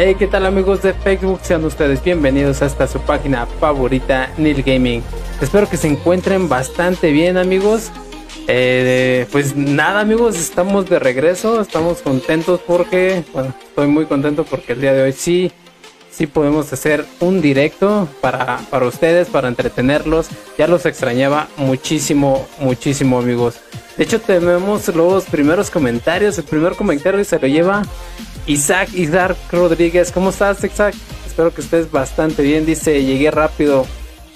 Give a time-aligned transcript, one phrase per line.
[0.00, 1.40] Hey, ¿qué tal amigos de Facebook?
[1.42, 5.02] Sean ustedes bienvenidos a esta su página favorita, Nil Gaming.
[5.40, 7.90] Espero que se encuentren bastante bien amigos.
[8.46, 14.74] Eh, pues nada amigos, estamos de regreso, estamos contentos porque, bueno, estoy muy contento porque
[14.74, 15.50] el día de hoy sí,
[16.12, 20.28] sí podemos hacer un directo para, para ustedes, para entretenerlos.
[20.56, 23.56] Ya los extrañaba muchísimo, muchísimo amigos.
[23.96, 27.82] De hecho tenemos los primeros comentarios, el primer comentario se lo lleva
[28.48, 30.10] Isaac Isaac Rodríguez.
[30.10, 30.94] ¿Cómo estás Isaac?
[31.26, 33.86] Espero que estés bastante bien, dice, llegué rápido.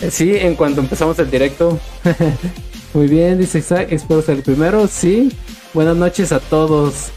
[0.01, 1.81] Eh, sí, en cuanto empezamos el directo.
[2.95, 4.87] Muy bien, dice Isaac, espero ser el primero.
[4.87, 5.33] Sí,
[5.73, 7.11] buenas noches a todos.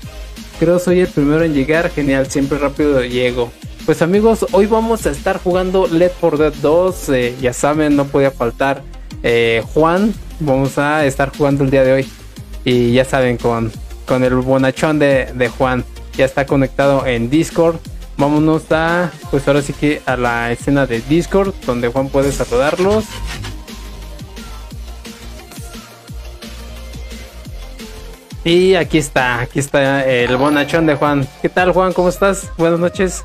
[0.57, 3.51] Creo soy el primero en llegar, genial, siempre rápido llego.
[3.85, 7.09] Pues amigos, hoy vamos a estar jugando Let for Dead 2.
[7.09, 8.81] Eh, ya saben, no podía faltar
[9.21, 10.13] eh, Juan.
[10.39, 12.07] Vamos a estar jugando el día de hoy.
[12.63, 13.71] Y ya saben, con,
[14.07, 15.83] con el bonachón de, de Juan.
[16.17, 17.77] Ya está conectado en Discord.
[18.17, 23.03] Vámonos a, pues ahora sí que a la escena de Discord, donde Juan puede saludarlos.
[28.45, 31.27] Y aquí está, aquí está el bonachón de Juan.
[31.41, 31.93] ¿Qué tal Juan?
[31.93, 32.49] ¿Cómo estás?
[32.57, 33.23] Buenas noches.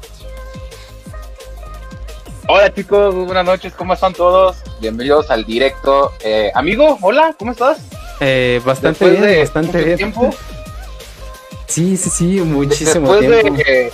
[2.49, 4.57] Hola chicos, buenas noches, ¿cómo están todos?
[4.81, 6.13] Bienvenidos al directo.
[6.25, 7.79] Eh, amigo, hola, ¿cómo estás?
[8.19, 9.97] Eh, bastante Después bien, de bastante bien.
[9.99, 10.31] tiempo,
[11.71, 13.63] Sí, sí, sí, muchísimo después tiempo.
[13.63, 13.93] de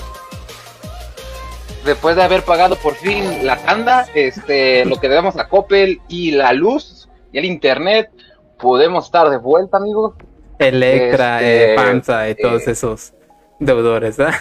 [1.84, 6.30] después de haber pagado por fin la tanda, este, lo que debemos a Coppel y
[6.30, 8.10] la luz y el internet,
[8.58, 10.14] podemos estar de vuelta, amigos.
[10.58, 13.12] Electra, Este, eh, Panza y eh, todos esos
[13.60, 14.34] deudores, ¿verdad?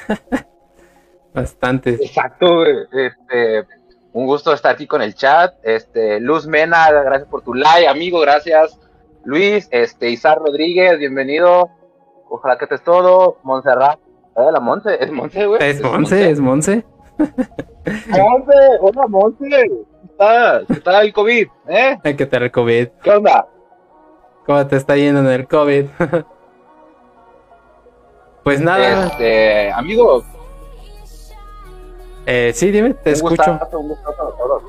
[1.33, 2.00] Bastantes.
[2.00, 2.75] Exacto, güey.
[2.94, 3.66] este,
[4.13, 5.56] un gusto estar aquí con el chat.
[5.61, 8.79] Este, Luz Mena, gracias por tu like, amigo, gracias.
[9.25, 11.69] Luis, este, Isar Rodríguez, bienvenido.
[12.30, 13.38] Ojalá que estés todo.
[13.44, 14.00] Montserrat,
[14.36, 15.59] eh, la Monse, es Monse, güey.
[15.63, 16.86] Es Monse, es Monse.
[17.18, 19.47] Monse, hola Monse.
[19.50, 20.66] ¿Qué tal?
[20.68, 21.47] ¿Qué tal el COVID?
[21.68, 22.00] ¿Eh?
[22.03, 22.88] Hay que tener COVID.
[23.03, 23.47] ¿Qué onda?
[24.46, 25.85] ¿Cómo te está yendo en el COVID?
[28.44, 30.24] pues nada, Este, amigo,
[32.28, 33.52] eh, sí, dime, te un escucho.
[33.52, 34.64] gustazo, un gustazo a todos.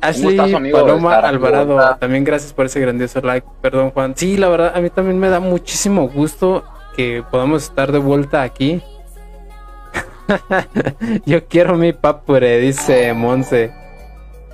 [0.00, 3.46] Ashley gustazo, amigo, Paloma aquí Alvarado, también gracias por ese grandioso like.
[3.60, 4.14] Perdón, Juan.
[4.16, 6.64] Sí, la verdad, a mí también me da muchísimo gusto
[6.96, 8.82] que podamos estar de vuelta aquí.
[11.26, 13.72] Yo quiero mi papure, dice Monse.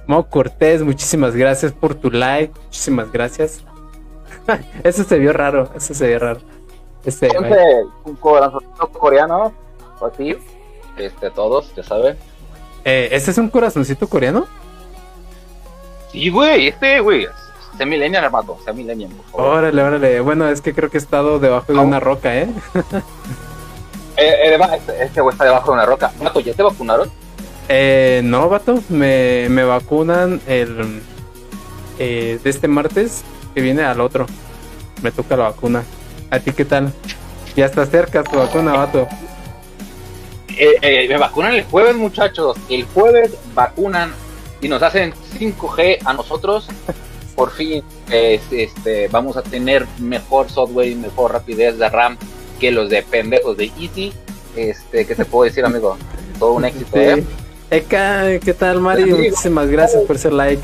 [0.07, 2.53] Mo Cortés, muchísimas gracias por tu like.
[2.65, 3.65] Muchísimas gracias.
[4.85, 6.41] eso se vio raro, eso se vio raro.
[7.05, 7.29] Este,
[8.05, 9.53] un corazoncito coreano,
[10.01, 10.37] así.
[10.97, 12.17] Este, todos, ya saben.
[12.85, 14.47] eh, ¿Este es un corazoncito coreano?
[16.13, 17.27] Sí, güey, este, güey.
[17.77, 18.59] Sea millennial, hermano.
[18.65, 19.47] Sea millennial, por favor.
[19.59, 20.21] Órale, órale.
[20.21, 21.83] Bueno, es que creo que he estado debajo de Oh.
[21.83, 22.49] una roca, ¿eh?
[24.19, 26.13] Eh, eh, este, este güey está debajo de una roca.
[26.23, 27.11] Mato, ¿ya te vacunaron?
[27.69, 31.01] Eh, no, vato, me, me vacunan el
[31.99, 33.25] eh, de este martes
[33.55, 34.27] que viene al otro.
[35.01, 35.83] Me toca la vacuna.
[36.31, 36.93] ¿A ti qué tal?
[37.57, 39.09] Ya está cerca tu vacuna, vato.
[40.59, 42.57] Eh, eh, me vacunan el jueves, muchachos.
[42.69, 44.13] El jueves vacunan
[44.63, 46.69] y nos hacen 5G a nosotros.
[47.35, 52.17] Por fin, eh, este, vamos a tener mejor software y mejor rapidez de RAM
[52.61, 54.13] que los de pendejos de Easy.
[54.57, 55.97] Este, ¿qué te puedo decir, amigo?
[56.39, 57.25] Todo un éxito, ¿eh?
[57.71, 59.03] Eka, ¿qué tal, Mari?
[59.03, 59.19] Amigo.
[59.19, 60.63] Muchísimas gracias por ese like.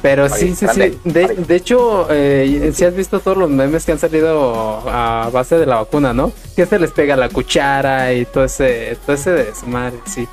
[0.00, 1.10] Pero sí, Mari, sí, grande, sí.
[1.10, 5.58] De, de hecho, eh, si has visto todos los memes que han salido a base
[5.58, 6.32] de la vacuna, ¿no?
[6.56, 10.26] Que se les pega la cuchara y todo ese, todo ese desmadre, sí.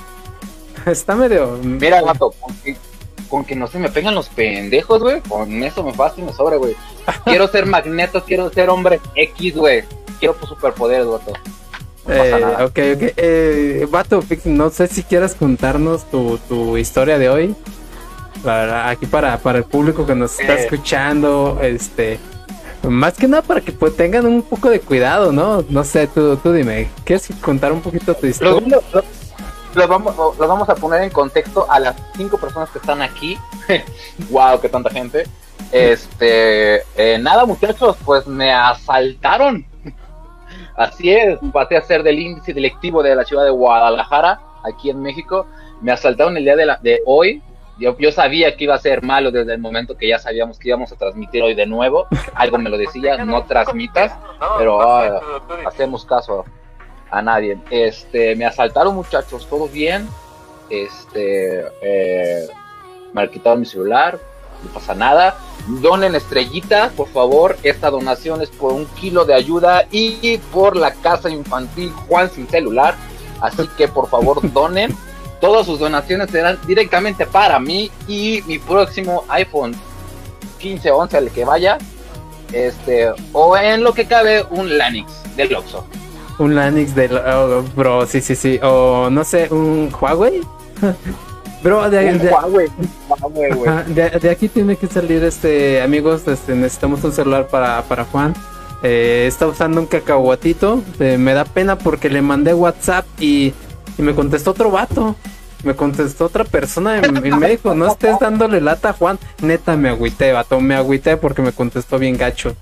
[0.91, 1.57] Está medio.
[1.63, 2.75] Mira, gato, con que,
[3.29, 5.21] con que no se me pegan los pendejos, güey.
[5.21, 6.75] Con eso me basta y me sobra, güey.
[7.25, 9.83] Quiero ser magneto, quiero ser hombre X, güey.
[10.19, 11.33] Quiero superpoderes, gato.
[12.07, 12.63] No Eh, ok,
[12.95, 13.13] ok.
[13.17, 17.55] Eh, Vato, no sé si quieras contarnos tu, tu historia de hoy.
[18.43, 20.63] Para, aquí para, para el público que nos está Eh.
[20.63, 22.19] escuchando, este.
[22.83, 25.65] Más que nada para que pues, tengan un poco de cuidado, ¿no?
[25.69, 28.61] No sé, tú, tú dime, ¿quieres contar un poquito tu Los, historia?
[28.77, 29.05] vamos- los-
[29.75, 33.37] los vamos, los vamos a poner en contexto a las cinco personas que están aquí.
[34.29, 35.25] wow, qué tanta gente.
[35.71, 39.65] Este, eh, nada, muchachos, pues me asaltaron.
[40.75, 45.01] Así es, pasé a ser del índice delictivo de la ciudad de Guadalajara, aquí en
[45.01, 45.47] México.
[45.81, 47.41] Me asaltaron el día de, la, de hoy.
[47.77, 50.69] Yo, yo sabía que iba a ser malo desde el momento que ya sabíamos que
[50.69, 52.07] íbamos a transmitir hoy de nuevo.
[52.33, 54.13] Algo me lo decía, no transmitas,
[54.57, 55.19] pero ah,
[55.65, 56.45] hacemos caso
[57.11, 57.57] a nadie.
[57.69, 60.07] Este, me asaltaron muchachos, todo bien.
[60.69, 62.47] Este, eh,
[63.13, 64.19] me quitaron mi celular,
[64.63, 65.35] no pasa nada.
[65.81, 67.57] Donen estrellita, por favor.
[67.63, 72.47] Esta donación es por un kilo de ayuda y por la casa infantil Juan sin
[72.47, 72.95] celular.
[73.41, 74.95] Así que por favor donen.
[75.41, 79.75] Todas sus donaciones serán directamente para mí y mi próximo iPhone
[80.59, 81.77] 15, 11, al que vaya.
[82.51, 85.85] Este, o en lo que cabe, un Lanix del Oxxo.
[86.37, 87.15] Un Lanix del.
[87.17, 88.59] oh, bro, sí, sí, sí.
[88.63, 90.41] O no sé, un Huawei.
[91.63, 92.67] Bro, de, de- Huawei.
[93.65, 98.05] Ajá, de, de aquí tiene que salir este amigos este, necesitamos un celular para, para
[98.05, 98.33] Juan
[98.83, 103.51] Eh, está usando un cacahuatito eh, me da pena porque le mandé WhatsApp y,
[103.97, 105.15] y me contestó otro vato
[105.63, 109.75] me contestó otra persona y, y me dijo no estés dándole lata a Juan neta
[109.75, 112.55] me agüité vato me agüité porque me contestó bien gacho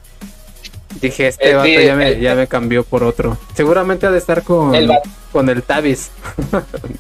[1.01, 4.12] dije este Eh, vato sí, ya me, eh, ya me cambió por otro seguramente ha
[4.12, 4.92] de estar con El
[5.31, 6.12] con el Tavis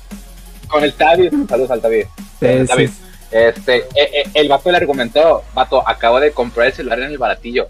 [0.73, 2.07] Con el Tavis, saludos al Tavis.
[2.39, 2.67] Sí, El sí.
[2.67, 2.99] Tavis.
[3.29, 7.19] Este, eh, eh, el vato le argumentó, vato, acabo de comprar el celular en el
[7.19, 7.67] baratillo.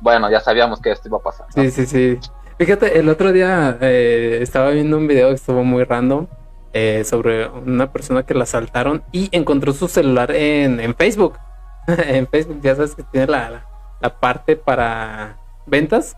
[0.00, 1.46] Bueno, ya sabíamos que esto iba a pasar.
[1.54, 1.62] ¿no?
[1.64, 2.18] Sí, sí, sí.
[2.58, 6.28] Fíjate, el otro día eh, estaba viendo un video que estuvo muy random
[6.72, 11.38] eh, sobre una persona que la asaltaron y encontró su celular en, en Facebook.
[11.88, 13.66] en Facebook, ya sabes que tiene la, la,
[14.00, 16.16] la parte para ventas.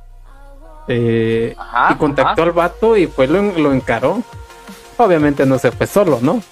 [0.89, 2.43] Eh, Ajá, y contactó ajá.
[2.43, 4.23] al vato y fue lo, lo encaró.
[4.97, 6.43] Obviamente no se fue solo, ¿no?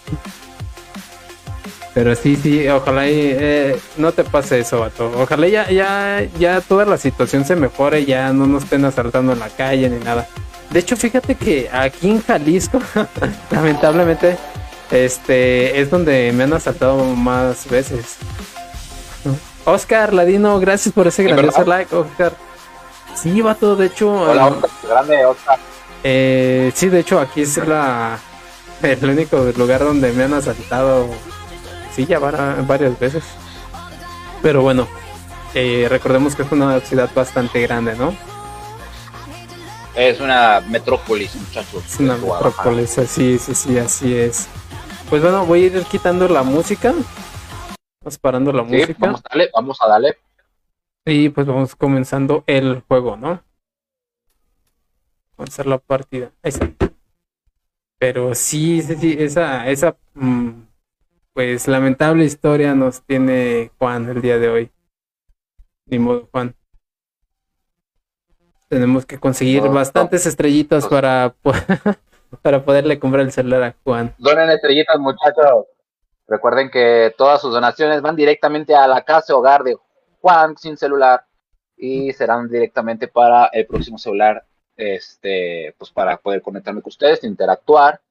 [1.94, 5.10] Pero sí, sí, ojalá y, eh, no te pase eso, vato.
[5.20, 9.40] Ojalá ya, ya, ya toda la situación se mejore, ya no nos estén asaltando en
[9.40, 10.28] la calle ni nada.
[10.70, 12.80] De hecho, fíjate que aquí en Jalisco,
[13.50, 14.36] lamentablemente,
[14.90, 18.18] este es donde me han asaltado más veces.
[19.68, 22.32] Oscar Ladino, gracias por ese ¿De grandioso like, Oscar.
[23.14, 24.10] Sí, vato, de hecho.
[24.12, 25.58] Hola, eh, Oscar, grande Oscar.
[26.04, 28.18] eh, sí, de hecho, aquí es la
[28.82, 31.08] el único lugar donde me han asaltado.
[31.94, 33.24] Sí, ya varias veces.
[34.40, 34.86] Pero bueno,
[35.54, 38.14] eh, recordemos que es una ciudad bastante grande, ¿no?
[39.94, 41.82] Es una metrópolis, muchachos.
[41.84, 44.46] Es una metrópolis, así, sí, sí, así es.
[45.10, 46.94] Pues bueno, voy a ir quitando la música.
[48.00, 48.94] Vamos parando la Sí, música.
[48.98, 50.16] vamos a darle, vamos a darle.
[51.04, 53.42] Y pues vamos comenzando el juego, ¿no?
[55.36, 56.30] Comenzar la partida.
[56.42, 56.68] Ahí está.
[57.98, 60.50] Pero sí, sí, esa, esa, mm,
[61.32, 64.70] pues lamentable historia nos tiene Juan el día de hoy.
[65.86, 66.54] Ni modo, Juan.
[68.68, 69.74] Tenemos que conseguir No, no.
[69.74, 71.34] bastantes estrellitas para,
[72.42, 74.14] para poderle comprar el celular a Juan.
[74.18, 75.64] Donen estrellitas, muchachos.
[76.28, 79.78] Recuerden que todas sus donaciones van directamente a la casa hogar de
[80.20, 81.24] Juan sin celular
[81.74, 84.44] y serán directamente para el próximo celular,
[84.76, 88.02] este, pues para poder conectarme con ustedes, interactuar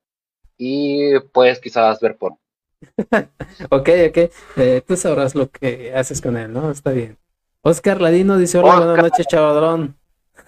[0.57, 2.33] y pues quizás ver por.
[3.69, 4.17] Ok, ok.
[4.57, 6.71] Eh, tú sabrás lo que haces con él, ¿no?
[6.71, 7.17] Está bien.
[7.61, 8.85] Oscar Ladino dice: Hola, Oscar.
[8.85, 9.97] buenas noches, chavalón.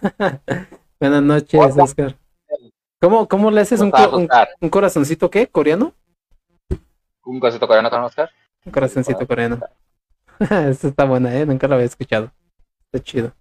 [0.99, 1.77] buenas noches.
[1.77, 2.15] Oscar.
[2.99, 5.47] ¿Cómo, cómo le haces un corazoncito qué?
[5.47, 5.93] ¿Coreano?
[7.29, 8.31] ¿Un cosito coreano con Oscar?
[8.65, 9.59] Un corazoncito coreano.
[10.39, 11.45] Esto está buena, ¿eh?
[11.45, 12.31] Nunca lo había escuchado.
[12.91, 13.33] Está chido.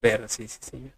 [0.00, 0.92] Pero sí, sí, sí.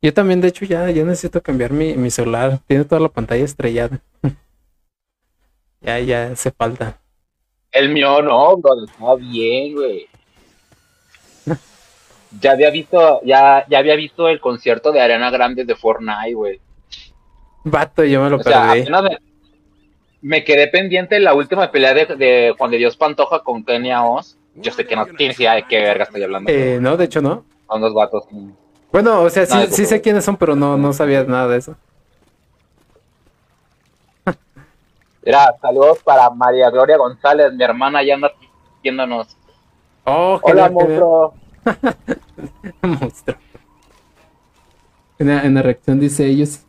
[0.00, 2.58] Yo también, de hecho, ya, ya necesito cambiar mi, mi celular.
[2.66, 4.00] Tiene toda la pantalla estrellada.
[5.82, 6.98] ya, ya hace falta.
[7.70, 10.08] El mío no, bro, está bien, güey.
[12.40, 16.60] Ya había visto, ya, ya había visto el concierto de Arena Grande de Fortnite, güey.
[17.64, 18.80] Vato, yo me lo O sea, perdí.
[18.82, 19.25] apenas me,
[20.26, 24.02] me quedé pendiente en la última pelea de, de Juan de Dios Pantoja con Kenia
[24.04, 24.36] Oz.
[24.56, 26.50] Yo sé que no tienes idea de qué verga estoy hablando.
[26.50, 27.44] Eh, no, de hecho no.
[27.68, 28.24] Son dos vatos.
[28.90, 31.76] Bueno, o sea, sí, sé quiénes son, pero no, no sabía nada de eso.
[35.24, 38.32] Mira, saludos para María Gloria González, mi hermana ya anda
[38.82, 39.36] viéndonos.
[40.04, 41.34] Oh, Hola, monstruo.
[42.82, 43.36] Monstruo.
[45.18, 46.60] En la, en la reacción dice, yo, sí-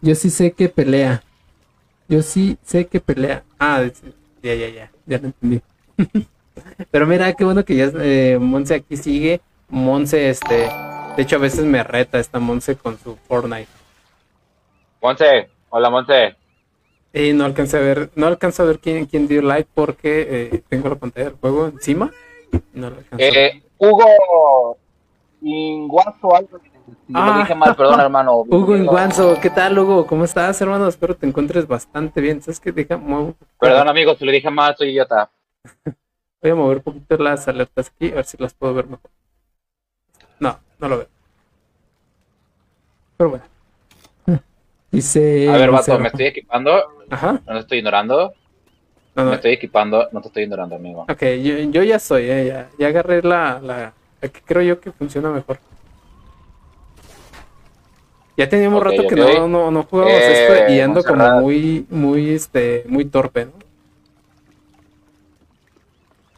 [0.00, 1.22] yo sí sé que pelea.
[2.08, 3.42] Yo sí sé que pelea.
[3.58, 3.82] Ah,
[4.42, 5.60] ya, ya, ya, ya lo entendí.
[6.90, 9.40] Pero mira, qué bueno que ya eh, Monse aquí sigue.
[9.68, 10.68] Monse, este,
[11.16, 13.68] de hecho a veces me reta esta Monse con su Fortnite.
[15.02, 16.36] Monse, hola Monse.
[17.12, 20.62] Y no alcancé a ver, no alcanzo a ver quién, quién dio like porque eh,
[20.68, 22.12] tengo la pantalla del juego encima.
[22.74, 23.24] No lo alcanzo.
[23.24, 24.76] Eh, Hugo
[25.40, 26.60] Inguazo, algo.
[26.86, 27.26] Si Ah.
[27.34, 28.36] lo dije mal, perdón, hermano.
[28.48, 30.06] Hugo Inguanzo, ¿qué tal, Hugo?
[30.06, 30.86] ¿Cómo estás, hermano?
[30.88, 32.40] Espero te encuentres bastante bien.
[32.42, 32.72] ¿Sabes qué?
[32.72, 35.30] Deja, muevo- Perdón, amigo, si lo dije mal, soy idiota.
[36.42, 39.10] Voy a mover un poquito las alertas aquí, a ver si las puedo ver mejor.
[40.38, 41.08] No, no lo veo.
[43.16, 43.44] Pero bueno.
[44.90, 45.48] Dice.
[45.48, 46.72] A ver, vato, me estoy equipando.
[47.10, 47.32] Ajá.
[47.46, 48.32] No te estoy ignorando.
[49.14, 49.30] No, no.
[49.30, 51.06] Me estoy equipando, no te estoy ignorando, amigo.
[51.08, 54.78] Ok, yo, yo ya soy, eh, ya, ya agarré la, la, la que creo yo
[54.80, 55.58] que funciona mejor.
[58.36, 62.30] Ya teníamos rato que no, no, no jugábamos Eh, esto y ando como muy, muy,
[62.30, 63.52] este, muy torpe, ¿no?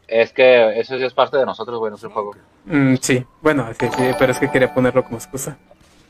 [0.07, 2.35] Es que eso sí es parte de nosotros, güey, es el juego.
[2.65, 5.59] Mm, sí, bueno, sí, sí, pero es que quería ponerlo como excusa.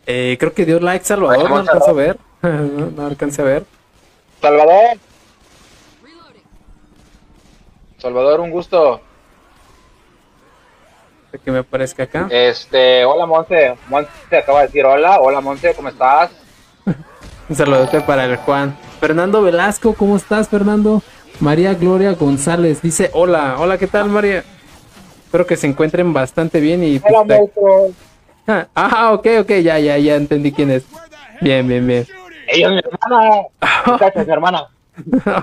[0.06, 2.18] Eh, creo que dio like Salvador, no alcanzo a ver.
[2.42, 3.64] no, no alcancé a ver.
[4.40, 4.98] Salvador.
[7.98, 9.00] Salvador, un gusto.
[11.32, 12.26] De que me aparezca acá.
[12.30, 13.74] Este, hola Monse.
[13.88, 15.20] Monse acaba de decir hola.
[15.20, 16.30] Hola Monse, ¿cómo estás?
[17.48, 18.76] Un saludote para el Juan.
[19.00, 21.02] Fernando Velasco, ¿cómo estás, Fernando?
[21.40, 24.44] María Gloria González dice: Hola, hola, ¿qué tal, María?
[25.24, 27.00] Espero que se encuentren bastante bien y.
[27.04, 27.92] Hola monstruo.
[28.74, 30.84] Ah, ok, ok, ya, ya, ya entendí quién es.
[31.42, 32.06] Bien, bien, bien.
[32.46, 33.42] Ella es mi hermana.
[33.86, 34.68] Muchacha, es mi hermana.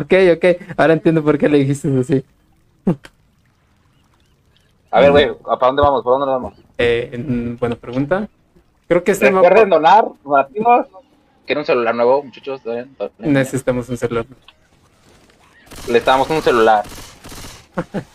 [0.02, 0.46] ok, ok.
[0.76, 2.24] Ahora entiendo por qué le dijiste así.
[4.96, 6.04] A ver, güey, ¿para dónde vamos?
[6.04, 6.54] ¿Por dónde nos vamos?
[6.78, 8.30] Eh, buena pregunta.
[8.88, 10.88] Creo que este Recuerden mapa donar, donativos.
[11.46, 12.62] ¿Quieren un celular nuevo, muchachos?
[13.18, 14.26] Necesitamos un celular.
[15.90, 16.84] Le estamos un celular.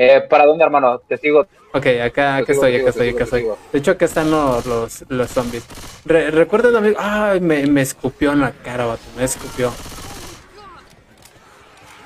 [0.00, 1.00] Eh, ¿Para dónde, hermano?
[1.08, 1.40] Te sigo.
[1.74, 3.44] Ok, acá, acá sigo, estoy, acá sigo, estoy, acá estoy.
[3.72, 5.66] De hecho, acá están los, los, los zombies.
[6.04, 7.02] Re- recuerden, amigos.
[7.04, 9.02] Ay, me, me escupió en la cara, vato.
[9.16, 9.72] Me escupió.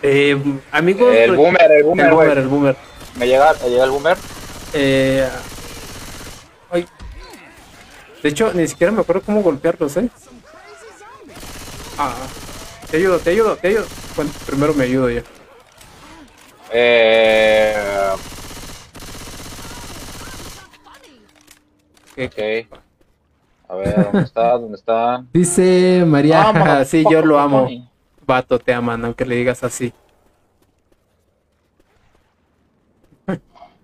[0.00, 1.14] Eh, amigos.
[1.14, 2.76] El boomer, el boomer, El boomer, el boomer.
[3.16, 4.16] ¿Me llega, me llega el boomer?
[4.72, 5.28] Eh,
[6.70, 6.86] ay.
[8.22, 10.08] De hecho, ni siquiera me acuerdo cómo golpearlos, ¿eh?
[11.98, 12.14] Ah,
[12.90, 13.84] te ayudo, te ayudo, te ayudo.
[14.16, 15.22] Bueno, primero me ayudo yo.
[16.72, 17.76] Eh,
[22.16, 22.30] Ok.
[22.70, 22.80] ok.
[23.68, 24.52] A ver, ¿dónde está?
[24.58, 25.24] ¿Dónde está?
[25.32, 27.68] Dice María, Vámonos, sí, yo lo amo.
[28.26, 29.92] Vato, te aman, aunque le digas así.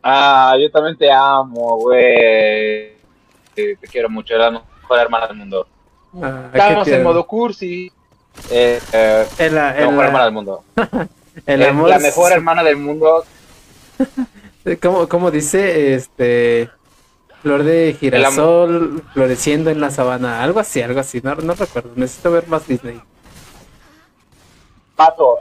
[0.03, 2.93] Ah, yo también te amo, güey.
[3.55, 5.67] Te, te quiero mucho, eres la mejor hermana del mundo.
[6.23, 7.93] Ah, Estamos en modo cursi.
[8.51, 10.65] Eh, eh, El, la el- mejor hermana del mundo.
[11.47, 13.25] el Es amor la mejor hermana del mundo.
[14.83, 15.95] ¿Cómo, cómo dice?
[15.95, 16.71] Este.
[17.43, 20.43] Flor de girasol floreciendo en la sabana.
[20.43, 21.21] Algo así, algo así.
[21.23, 21.91] No, no recuerdo.
[21.95, 23.01] Necesito ver más Disney.
[24.97, 25.39] Pato.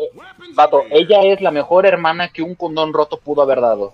[0.00, 0.10] Eh,
[0.54, 3.92] Pato, ella es la mejor hermana que un condón roto pudo haber dado.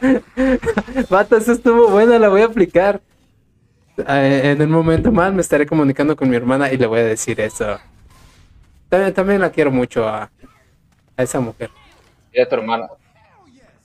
[1.10, 3.00] Vato, eso estuvo buena, la voy a aplicar.
[3.98, 7.04] Eh, en un momento más me estaré comunicando con mi hermana y le voy a
[7.04, 7.78] decir eso.
[8.88, 10.30] También, también la quiero mucho a,
[11.16, 11.70] a esa mujer.
[12.32, 12.88] Y a tu hermana.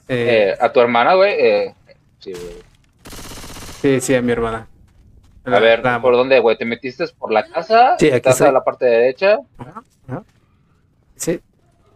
[0.08, 1.34] Eh, Eh, a tu hermana, güey.
[1.38, 1.76] Eh,
[2.20, 2.64] sí, güey.
[3.82, 4.68] sí, sí, a mi hermana.
[5.44, 5.84] A ver.
[6.02, 6.58] ¿por dónde, güey?
[6.58, 7.96] ¿Te metiste por la casa?
[8.00, 8.48] Sí, aquí ¿Estás estoy.
[8.48, 9.38] a la parte derecha?
[9.58, 9.84] Ajá.
[11.16, 11.40] Sí,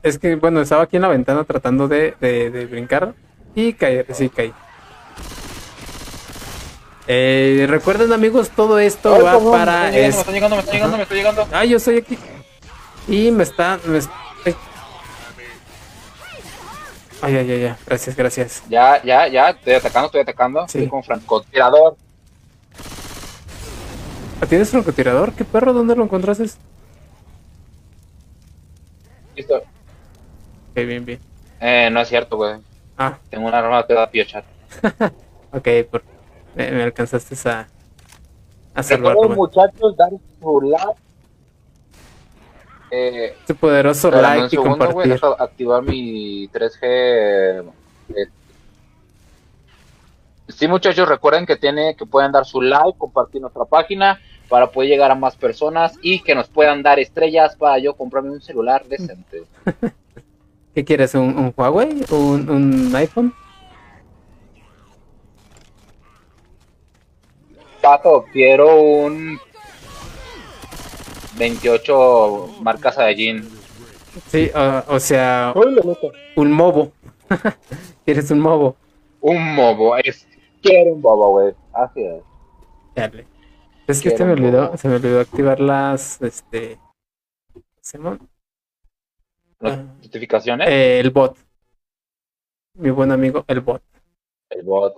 [0.03, 3.13] es que bueno, estaba aquí en la ventana tratando de, de, de brincar
[3.55, 4.53] y caer, sí, caí.
[7.07, 9.89] Eh, recuerden amigos, todo esto Ay, va para...
[9.89, 11.47] Me es- estoy llegando, me estoy llegando, me estoy llegando.
[11.51, 12.17] Ah, yo estoy aquí.
[13.07, 13.79] Y me está...
[13.85, 14.09] me es-
[17.21, 18.63] Ay, ay, ay, ay, gracias, gracias.
[18.69, 19.49] Ya, ya, ya.
[19.49, 20.61] Estoy atacando, estoy atacando.
[20.69, 20.77] Sí.
[20.77, 21.97] Estoy con francotirador.
[24.41, 25.33] ¿Ah, ¿Tienes francotirador?
[25.33, 25.73] ¿Qué perro?
[25.73, 26.45] ¿Dónde lo encontraste?
[29.39, 29.55] Listo.
[29.55, 31.19] Ok, bien, bien.
[31.61, 32.57] Eh, no es cierto, güey.
[32.97, 34.43] Ah, Tengo una arma que da piochar.
[35.53, 36.03] ok, por...
[36.55, 37.67] me, me alcanzaste a...
[38.75, 39.15] A salvar.
[39.29, 40.09] Muchachos, dar
[40.41, 40.99] su like.
[42.91, 45.13] Eh, Este poderoso like y segundo, compartir.
[45.13, 46.77] deja activar mi 3G.
[46.83, 48.27] eh,
[50.49, 54.19] Sí, muchachos, recuerden que tiene que pueden dar su like, compartir nuestra página
[54.49, 58.31] para poder llegar a más personas y que nos puedan dar estrellas para yo comprarme
[58.31, 59.43] un celular decente.
[60.75, 61.13] ¿Qué quieres?
[61.15, 62.03] ¿Un, un Huawei?
[62.09, 63.33] ¿Un, un iPhone?
[67.81, 69.39] Pato, quiero un
[71.37, 73.47] 28 marca Saiyajin.
[74.27, 75.53] Sí, o, o sea,
[76.35, 76.91] un mobo.
[78.05, 78.75] ¿Quieres un mobo?
[79.21, 80.27] Un mobo, es
[80.61, 81.53] quiero un bobo, güey.
[81.73, 82.23] Así es.
[82.95, 83.28] Dale.
[83.89, 86.77] Es que se me olvidó, se me olvidó activar las, este,
[87.51, 88.19] ¿cómo se llama?
[89.59, 90.67] Notificaciones.
[90.69, 91.37] Eh, el bot.
[92.75, 93.81] Mi buen amigo, el bot.
[94.49, 94.93] El bot.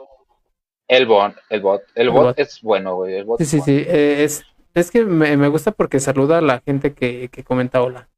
[0.88, 1.81] El bot, el bot.
[1.95, 2.39] El, El bot, bot.
[2.39, 3.15] es bueno, güey.
[3.15, 3.65] El bot Sí, sí, bueno.
[3.65, 3.86] sí.
[3.88, 4.43] eh, es,
[4.74, 8.10] es que me, me gusta porque saluda a la gente que, que comenta hola.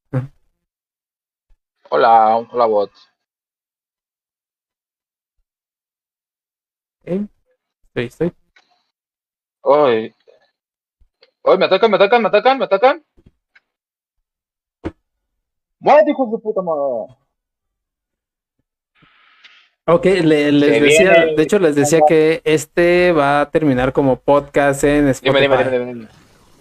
[1.90, 2.92] Hola, hola bot.
[7.06, 7.26] ¿Eh?
[7.88, 8.34] Estoy, estoy.
[11.44, 13.04] Ay, me atacan, me atacan, me atacan, me atacan.
[15.80, 17.16] ¡Muérete, hijos de puta madre!
[19.86, 24.16] Ok, le- les decía, viene- de hecho les decía que este va a terminar como
[24.16, 25.42] podcast en Spotify.
[25.42, 26.08] Dime, dime, dime, dime, dime.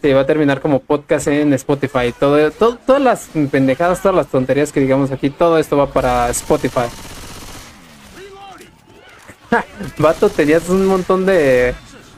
[0.03, 2.13] Sí, va a terminar como podcast en Spotify.
[2.19, 6.29] Todo, todo- todas las pendejadas, todas las tonterías que digamos aquí, todo esto va para
[6.31, 6.89] Spotify.
[9.99, 11.75] Vato, tenías un montón de,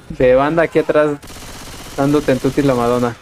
[0.08, 1.18] de banda aquí atrás
[1.96, 3.16] dándote en tuti la Madonna.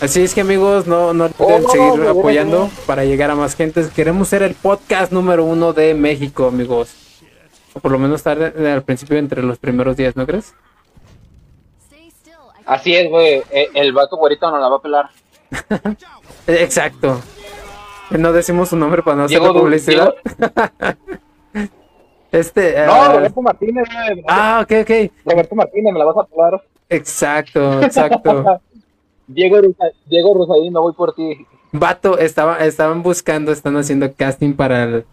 [0.00, 3.88] Así es que amigos, no, no olviden Oh, seguir apoyando para llegar a más gente.
[3.94, 6.90] Queremos ser el podcast número uno de México, amigos.
[7.72, 10.54] O por lo menos estar al principio entre los primeros días, ¿no crees?
[12.66, 13.42] Así es, güey.
[13.50, 15.10] eh, El vato güerito no la va a pelar.
[16.48, 17.20] Exacto.
[18.10, 20.14] No decimos su nombre para no hacer publicidad.
[22.32, 22.74] este.
[22.86, 23.84] No, ah, Roberto Martínez,
[24.28, 25.12] ah, ok, ok.
[25.24, 26.62] Roberto Martínez, me la vas a pelar.
[26.88, 28.60] Exacto, exacto.
[29.28, 31.46] Diego, Rusa- Diego Rosadín, no voy por ti.
[31.70, 35.04] Vato, estaba, estaban buscando, están haciendo casting para el,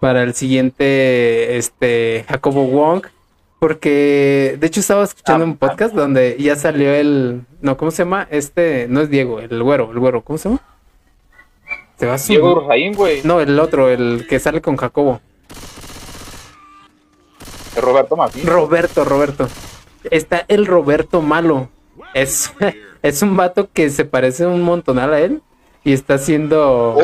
[0.00, 3.06] para el siguiente, este, Jacobo Wong.
[3.58, 8.02] Porque, de hecho, estaba escuchando Ah, un podcast donde ya salió el, no, ¿cómo se
[8.02, 8.26] llama?
[8.28, 10.60] Este, no es Diego, el güero, el güero, ¿cómo se llama?
[11.96, 13.20] Se va a su- Diego Rosadín, güey.
[13.22, 15.20] No, el otro, el que sale con Jacobo.
[17.80, 18.48] Roberto Martínez.
[18.48, 19.48] Roberto, Roberto.
[20.10, 21.68] Está el Roberto malo.
[22.14, 22.52] Es,
[23.02, 25.42] es un vato que se parece un montonal a él
[25.84, 27.00] y está haciendo Oh,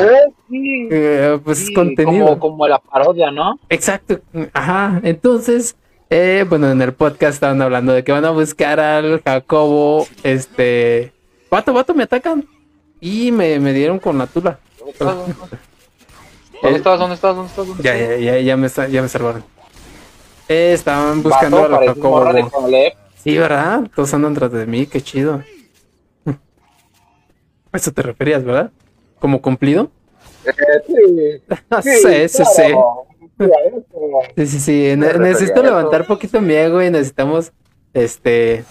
[0.50, 0.88] sí.
[0.90, 2.26] eh, pues Sí, contenido.
[2.26, 3.58] Como, como la parodia, ¿no?
[3.68, 4.20] Exacto.
[4.52, 5.00] Ajá.
[5.04, 5.76] Entonces,
[6.10, 10.06] eh, bueno, en el podcast estaban hablando de que van a buscar al Jacobo.
[10.22, 11.12] Este.
[11.50, 12.46] Vato, vato, me atacan.
[13.00, 14.58] Y me, me dieron con la tula.
[14.78, 14.92] ¿Dónde
[16.78, 16.98] estás?
[16.98, 17.36] ¿Dónde estás?
[17.36, 17.66] ¿Dónde estás?
[17.68, 18.20] ¿Dónde Ya, estás?
[18.20, 19.44] ya, ya, ya me, sa- ya me salvaron.
[20.48, 22.94] Eh, estaban buscando Vato, pareces morra de.
[23.22, 23.82] Sí, ¿verdad?
[23.94, 25.42] Todos andan tras de mí, qué chido.
[26.26, 26.34] A
[27.76, 28.70] Eso te referías, ¿verdad?
[29.18, 29.90] ¿Como cumplido?
[30.44, 30.52] Eh,
[30.86, 31.42] sí,
[31.82, 32.62] sí, sí, sí.
[32.62, 33.06] claro.
[33.36, 33.44] Sí,
[33.94, 34.32] a.
[34.36, 34.72] Sí, sí, sí.
[34.72, 37.52] Ne- Me refería necesito a levantar poquito mi ego y necesitamos,
[37.92, 38.64] este,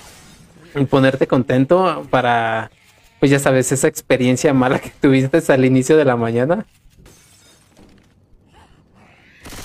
[0.90, 2.72] ponerte contento para,
[3.20, 6.66] pues ya sabes, esa experiencia mala que tuviste al inicio de la mañana.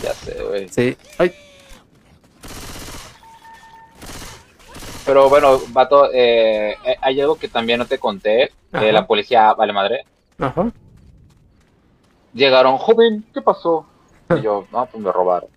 [0.02, 0.68] Ya sé, güey.
[0.68, 0.96] Sí.
[1.18, 1.32] Ay,
[5.04, 8.50] Pero bueno, vato, eh, eh, hay algo que también no te conté.
[8.72, 10.04] Eh, la policía, vale madre.
[10.38, 10.70] ajá.
[12.34, 13.86] Llegaron, joven, ¿qué pasó?
[14.34, 15.50] Y yo, no, pues me robaron.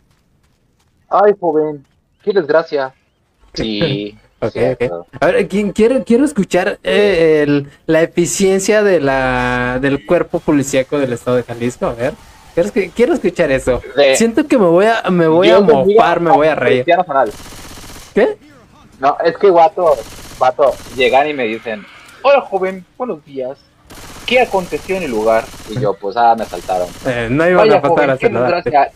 [1.10, 1.86] Ay, joven,
[2.24, 2.94] qué desgracia.
[3.54, 4.18] Sí.
[4.42, 4.78] Ok, sí, ok.
[4.78, 5.08] claro.
[5.22, 11.00] A ver, ¿quién- quiero, quiero escuchar eh, el- la eficiencia de la, del cuerpo policíaco
[11.00, 11.86] del estado de Jalisco.
[11.86, 12.14] A ver,
[12.54, 13.82] quiero, quiero escuchar eso.
[13.96, 16.86] De- Siento que me voy a, me voy a mofar, me voy a reír.
[18.14, 18.38] ¿Qué?
[19.00, 19.96] No, es que vato,
[20.40, 21.86] vato, llegan y me dicen,
[22.22, 23.58] hola joven, buenos días.
[24.26, 25.44] ¿Qué aconteció en el lugar?
[25.70, 26.88] Y yo, pues, ah, me asaltaron.
[27.06, 28.92] Eh, no iban Vaya a faltar joven, a qué desgracia.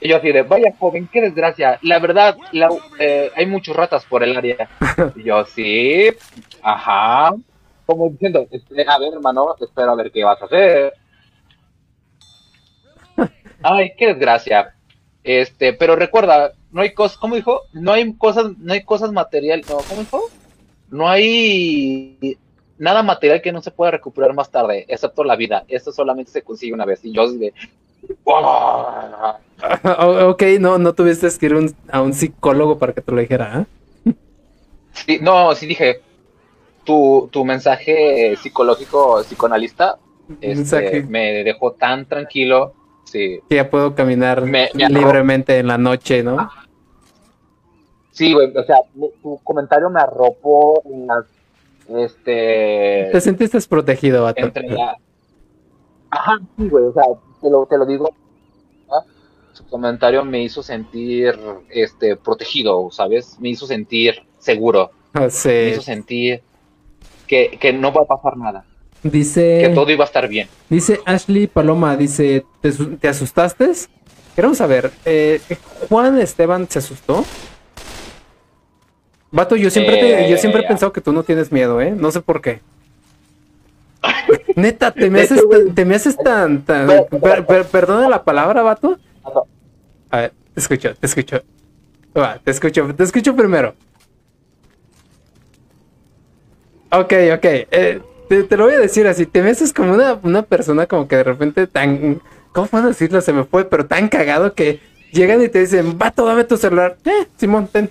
[0.00, 1.78] Y yo así de, vaya joven, qué desgracia.
[1.82, 4.68] La verdad, la- eh, hay muchos ratas por el área.
[5.16, 6.08] Y yo, sí,
[6.62, 7.34] ajá.
[7.86, 8.46] Como diciendo,
[8.88, 10.94] a ver, hermano, espera a ver qué vas a hacer.
[13.62, 14.74] Ay, qué desgracia.
[15.22, 17.62] Este, pero recuerda, no hay cosas, ¿cómo dijo?
[17.72, 20.22] No hay cosas, no hay cosas materiales, no, ¿cómo dijo?
[20.90, 22.36] No hay
[22.78, 25.64] nada material que no se pueda recuperar más tarde, excepto la vida.
[25.68, 27.04] Esto solamente se consigue una vez.
[27.04, 27.54] Y yo de,
[30.28, 33.66] ok, no, no tuviste que ir un- a un psicólogo para que te lo dijera,
[34.06, 34.12] ¿eh?
[34.92, 36.00] Sí, no, sí dije,
[36.84, 39.96] tu, tu mensaje psicológico, psicoanalista,
[40.40, 42.74] este, me dejó tan tranquilo.
[43.04, 46.50] Sí, Que ya puedo caminar Me- me libremente en la noche, ¿no?
[48.14, 48.78] Sí, güey, o sea,
[49.22, 51.26] tu comentario me arropó en las,
[51.88, 54.42] este, Te sentiste protegido, vato.
[54.42, 54.96] entre la...
[56.10, 57.04] Ajá, sí, güey, o sea,
[57.42, 58.14] te lo, te lo digo.
[59.52, 61.38] Su comentario me hizo sentir,
[61.70, 63.36] este, protegido, ¿sabes?
[63.38, 66.42] Me hizo sentir seguro, Ah, me hizo sentir
[67.28, 68.64] que, que no va a pasar nada,
[69.00, 70.48] que Dice, todo iba a estar bien.
[70.68, 73.70] dice Ashley Paloma, dice, ¿te, te asustaste?
[74.34, 75.40] Queremos saber, eh,
[75.88, 77.24] ¿Juan Esteban se asustó?
[79.34, 81.90] Vato, yo siempre, te- yo siempre he Eh, pensado que tú no tienes miedo, ¿eh?
[81.90, 82.60] No sé por qué.
[84.54, 86.86] Neta, te me haces, tan- te me haces tan, tan,
[87.20, 88.96] per- per- perdona la palabra, vato.
[90.10, 91.42] A ver, te escucho, te escucho.
[92.16, 93.74] Va, te escucho, te escucho primero.
[96.92, 97.44] Ok, ok.
[97.44, 99.26] eh, te, te lo voy a decir así.
[99.26, 102.22] Te ves como una, una persona como que de repente tan...
[102.52, 103.20] ¿Cómo puedo decirlo?
[103.20, 104.78] Se me fue, pero tan cagado que
[105.12, 106.96] llegan y te dicen, vato, dame tu celular.
[107.04, 107.90] Eh, Simón, ten.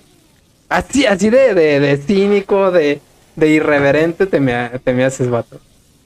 [0.68, 3.00] Así, así de, de, de cínico, de,
[3.36, 5.58] de irreverente te me, te me haces, vato.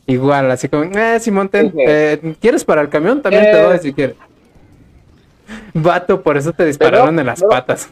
[0.06, 3.20] Igual, así como, eh, Simón, ten, eh, ¿quieres para el camión?
[3.22, 3.62] También te Eh.
[3.62, 4.16] doy si quieres.
[5.74, 7.88] Vato, por eso te dispararon Pero- en las patas.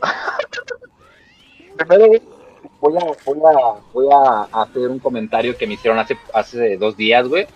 [1.76, 2.06] Primero
[2.80, 6.96] voy a, voy a, voy a hacer un comentario que me hicieron hace, hace dos
[6.96, 7.46] días, güey.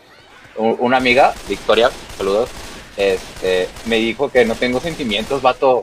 [0.56, 2.48] Una amiga, Victoria, saludos,
[2.96, 5.82] este, me dijo que no tengo sentimientos, vato,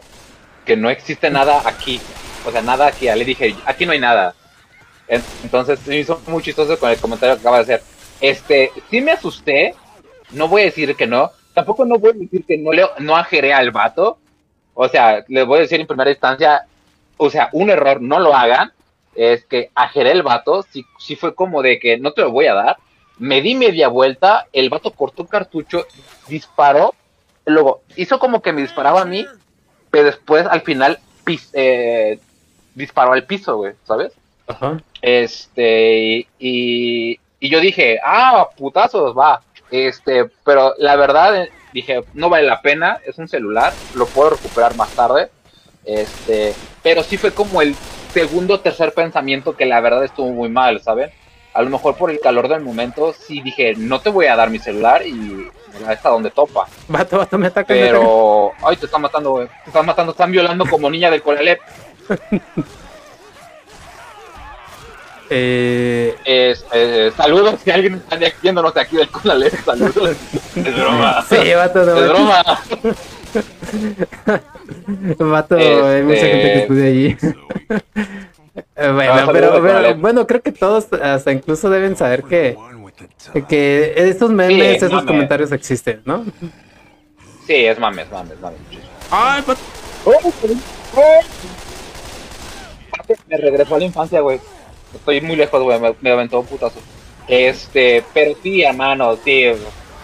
[0.66, 2.00] que no existe nada aquí.
[2.46, 3.06] O sea, nada aquí.
[3.06, 4.34] Le dije, aquí no hay nada.
[5.08, 7.84] En- Entonces me hizo muy chistoso con el comentario que acaba de hacer.
[8.20, 9.76] Este, sí me asusté,
[10.32, 13.16] no voy a decir que no, tampoco no voy a decir que no le, no
[13.18, 14.20] ajeré al vato.
[14.74, 16.66] O sea, les voy a decir en primera instancia,
[17.18, 18.72] o sea, un error, no lo hagan.
[19.16, 22.46] Es que ajeré el vato, sí, sí fue como de que no te lo voy
[22.48, 22.78] a dar.
[23.18, 25.86] Me di media vuelta, el vato cortó cartucho,
[26.28, 26.96] disparó,
[27.46, 29.26] luego hizo como que me disparaba a mí,
[29.92, 32.18] pero después al final pis- eh,
[32.74, 34.14] disparó al piso, güey, ¿sabes?
[34.48, 34.82] Ajá.
[35.02, 39.42] Este, y, y yo dije, ah, putazos, va.
[39.70, 44.32] Este, pero la verdad, eh, dije, no vale la pena, es un celular, lo puedo
[44.32, 45.30] recuperar más tarde.
[45.86, 47.76] Este, pero sí fue como el
[48.14, 51.10] segundo o tercer pensamiento que la verdad estuvo muy mal, ¿saben?
[51.54, 54.50] A lo mejor por el calor del momento, sí dije, no te voy a dar
[54.50, 55.48] mi celular y
[55.78, 56.68] mira, hasta donde topa.
[56.88, 57.68] Vato, vato, me ataca.
[57.74, 59.48] Pero, ay, te están matando, güey.
[59.48, 61.60] Te están matando, están violando como niña del Corelep.
[65.34, 70.18] Eh, Es, eh, saludos si alguien está viéndonos de aquí del Conalep, saludos.
[70.56, 71.24] es broma.
[71.30, 72.44] sí, vato, no, Es broma.
[75.32, 77.18] Vato, hay mucha Este- gente que estudia allí.
[78.76, 79.98] Bueno, pero, de pero, Conalep.
[80.00, 82.58] bueno, creo que todos hasta incluso deben saber que,
[83.48, 86.26] que estos memes, Sí, esos comentarios existen, ¿no?
[87.48, 88.60] Sí, es mames, mames, mames.
[89.10, 89.62] Ay, vato.
[93.28, 94.40] Me regresó a la infancia, güey.
[94.94, 95.80] Estoy muy lejos, güey.
[95.80, 96.80] Me, me aventó un putazo.
[97.28, 99.46] Este, pero sí, hermano, sí.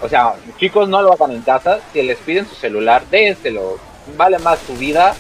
[0.02, 1.80] O sea, chicos, no lo hagan en casa.
[1.94, 3.80] Si les piden su celular, dénselo.
[4.16, 5.16] Vale más su vida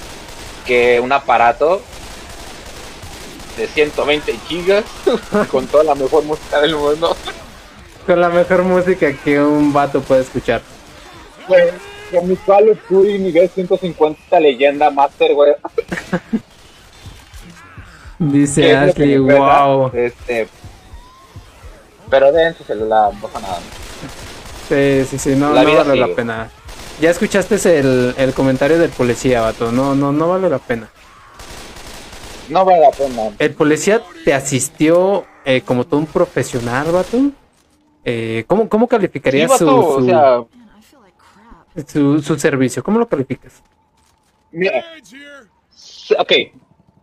[0.65, 1.81] que un aparato
[3.57, 4.85] de 120 gigas
[5.51, 7.15] con toda la mejor música del mundo.
[8.07, 10.61] Con la mejor música que un vato puede escuchar.
[11.45, 11.65] Güey,
[12.09, 15.53] con mi Call of Duty nivel 150 leyenda master, güey.
[18.19, 19.91] Dice ¿Qué es lo que Ashley, wow.
[19.93, 20.47] Este.
[22.09, 23.59] Pero den su celular, no pasa nada.
[24.69, 26.49] Sí, sí, sí, no, La no vale la pena.
[27.01, 29.73] Ya escuchaste el, el comentario del policía, vato.
[29.73, 30.89] No, no, no vale la pena.
[32.47, 33.31] No vale la pena.
[33.37, 37.17] ¿El policía te asistió eh, como todo un profesional, vato?
[38.09, 40.41] Eh, ¿cómo, ¿Cómo calificarías su, o su, sea,
[41.85, 42.81] su, su servicio?
[42.81, 43.61] ¿Cómo lo calificas?
[44.49, 44.81] mira.
[46.17, 46.31] Ok.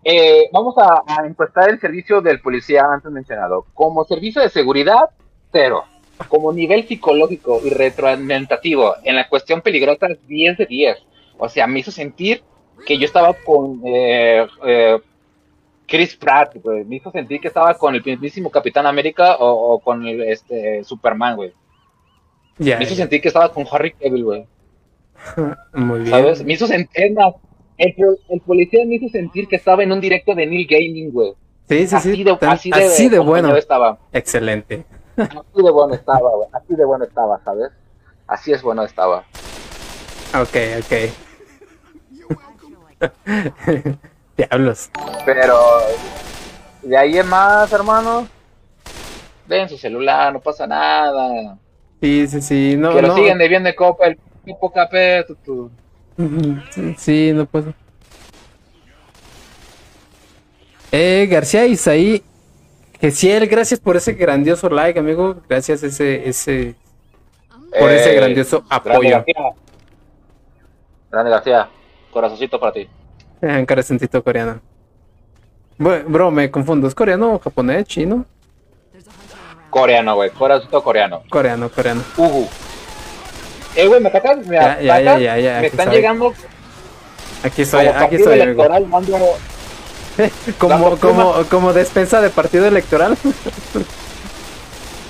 [0.03, 3.67] Eh, vamos a, a encuestar el servicio del policía antes mencionado.
[3.75, 5.11] Como servicio de seguridad,
[5.53, 5.85] cero.
[6.29, 10.99] Como nivel psicológico y retroalimentativo, en la cuestión peligrosa, 10 de 10.
[11.37, 12.43] O sea, me hizo sentir
[12.87, 14.99] que yo estaba con eh, eh,
[15.87, 16.85] Chris Pratt, güey.
[16.85, 20.83] Me hizo sentir que estaba con el mismísimo Capitán América o, o con el este,
[20.85, 21.53] Superman, güey.
[22.59, 24.47] Ya, Me hizo sentir que estaba con Harry Cavill, güey.
[25.75, 26.11] muy bien.
[26.11, 26.45] ¿Sabes?
[26.45, 27.15] Me hizo sentir,
[27.77, 27.95] el,
[28.29, 31.33] el policía me hizo sentir que estaba en un directo de Neil Gaming, güey.
[31.69, 32.25] Sí, sí, así sí.
[32.25, 33.57] de, tan- así de, así de bueno.
[33.57, 33.99] estaba.
[34.13, 34.85] Excelente.
[35.17, 36.49] Así de bueno estaba, güey.
[36.53, 37.71] Así de bueno estaba, ¿sabes?
[38.27, 39.25] Así es bueno estaba.
[40.35, 40.93] Ok, ok.
[44.37, 44.91] Diablos.
[45.25, 45.59] Pero
[46.83, 48.27] de ahí en más, hermano.
[49.47, 51.57] Ven su celular, no pasa nada.
[52.01, 52.77] Sí, sí, sí.
[52.77, 55.71] No, que lo siguen debiendo de copa, el tipo capé, tu,
[56.97, 57.73] Sí, no puedo.
[60.93, 62.23] Eh, García Isaí,
[63.01, 65.37] Gesiel, gracias por ese grandioso like, amigo.
[65.49, 66.77] Gracias ese, ese,
[67.79, 69.11] por ese Eh, grandioso Grande apoyo.
[69.11, 69.35] García.
[71.11, 71.69] Grande García.
[72.13, 72.89] Corazoncito para ti.
[73.45, 74.61] Eh, encarecentito coreano.
[75.79, 78.25] Bu- Bro, me confundo, ¿es coreano o japonés, chino?
[79.69, 80.31] Coreano, güey.
[80.31, 81.23] Corazoncito coreano.
[81.29, 82.03] Coreano, coreano.
[82.17, 82.49] Uhu.
[83.77, 85.21] Eh, güey, me atacas, me Ya, ya, ya, atacas.
[85.23, 86.33] ya, ya, me están llegando
[87.43, 89.19] Aquí estoy, aquí estoy, electoral, mando
[90.59, 93.19] Como, como, como despensa de partido electoral.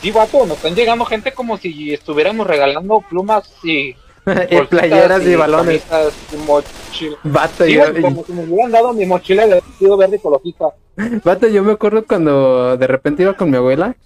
[0.03, 3.95] Sí, vato, nos están llegando gente como si estuviéramos regalando plumas y,
[4.27, 5.85] y bolsitas playeras y, balones.
[6.47, 7.17] mochila.
[7.25, 10.67] Vato, Sí, yo, como si me hubieran dado mi mochila de vestido verde ecologista.
[11.25, 13.97] Vato, yo me acuerdo cuando de repente iba con mi abuela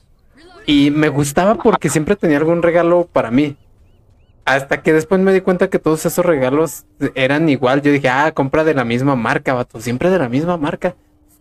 [0.66, 3.56] y me gustaba porque siempre tenía algún regalo para mí.
[4.44, 7.82] Hasta que después me di cuenta que todos esos regalos eran igual.
[7.82, 10.94] Yo dije, ah, compra de la misma marca, vato, siempre de la misma marca.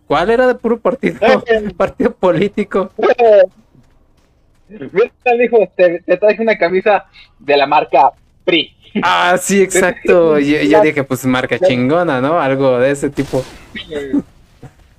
[0.06, 1.18] ¿Cuál era de puro partido?
[1.76, 2.90] partido político.
[4.68, 7.06] Mira, dijo, te, te traje una camisa
[7.38, 8.12] de la marca
[8.48, 8.74] PRI.
[9.02, 10.38] Ah, sí, exacto.
[10.38, 12.40] Yo, yo dije, pues marca chingona, ¿no?
[12.40, 13.44] Algo de ese tipo.
[13.74, 14.12] Eh,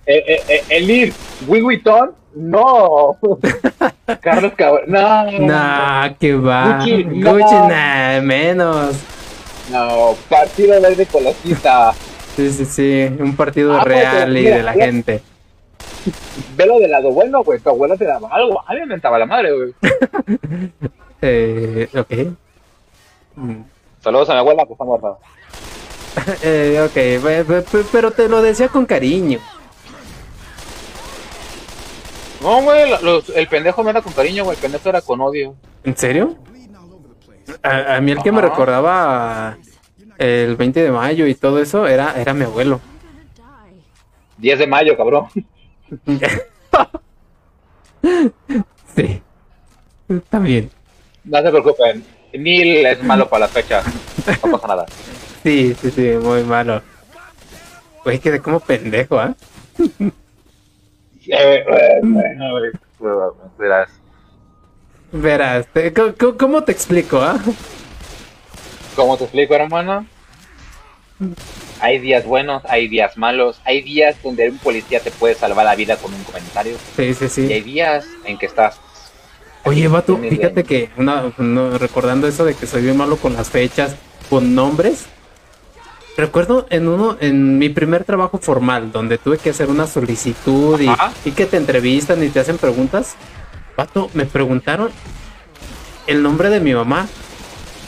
[0.05, 3.17] eh, eh, el Vuitton, no.
[4.21, 5.47] Carlos Caballero, no.
[5.47, 6.77] Nah, que va.
[6.77, 7.67] Gucci, Gucci, no.
[7.67, 8.95] nah, menos.
[9.71, 11.93] No, partido verde colosista.
[12.35, 13.15] Sí, sí, sí.
[13.19, 14.85] Un partido Ah, pues, real y mira, de la mira.
[14.85, 15.21] gente.
[16.55, 17.59] Velo del lado bueno, güey.
[17.59, 18.63] Tu abuela te daba algo.
[18.65, 19.73] A mí me la madre, güey.
[21.21, 22.13] Eh, ok.
[23.39, 23.63] Mm.
[24.01, 25.17] Saludos a mi abuela, que está muerta.
[26.43, 29.39] Eh, ok, pe- pe- pe- pero te lo decía con cariño.
[32.41, 34.55] No, güey, los- el pendejo no era con cariño, güey.
[34.57, 35.55] El pendejo era con odio.
[35.83, 36.35] ¿En serio?
[37.63, 39.57] A, a mí el que me recordaba
[40.17, 42.79] el 20 de mayo y todo eso era, era mi abuelo.
[44.37, 45.27] 10 de mayo, cabrón.
[48.95, 49.21] sí.
[50.09, 50.69] Está bien.
[51.23, 52.03] No se preocupen.
[52.33, 53.85] Neil es malo para las fechas.
[54.43, 54.85] No pasa nada.
[55.43, 56.81] Sí, sí, sí, muy malo.
[58.03, 59.33] Güey, quedé como pendejo, ¿ah?
[59.79, 60.03] Eh,
[61.27, 62.71] eh, bueno, güey.
[63.57, 63.89] Verás.
[65.13, 65.65] Verás,
[65.95, 67.39] co- co- ¿cómo te explico, ah?
[68.97, 70.05] ¿Cómo te explico, hermano?
[71.79, 75.75] Hay días buenos, hay días malos, hay días donde un policía te puede salvar la
[75.75, 77.63] vida con un comentario Sí, sí, y hay sí.
[77.71, 78.77] días en que estás
[79.69, 83.51] Oye, vato, fíjate que una, no, recordando eso de que soy bien malo con las
[83.51, 83.95] fechas,
[84.27, 85.05] con nombres.
[86.17, 90.79] Recuerdo en uno, en mi primer trabajo formal, donde tuve que hacer una solicitud
[91.23, 93.13] y, que te entrevistan y te hacen preguntas.
[93.77, 94.89] Vato, me preguntaron
[96.07, 97.07] el nombre de mi mamá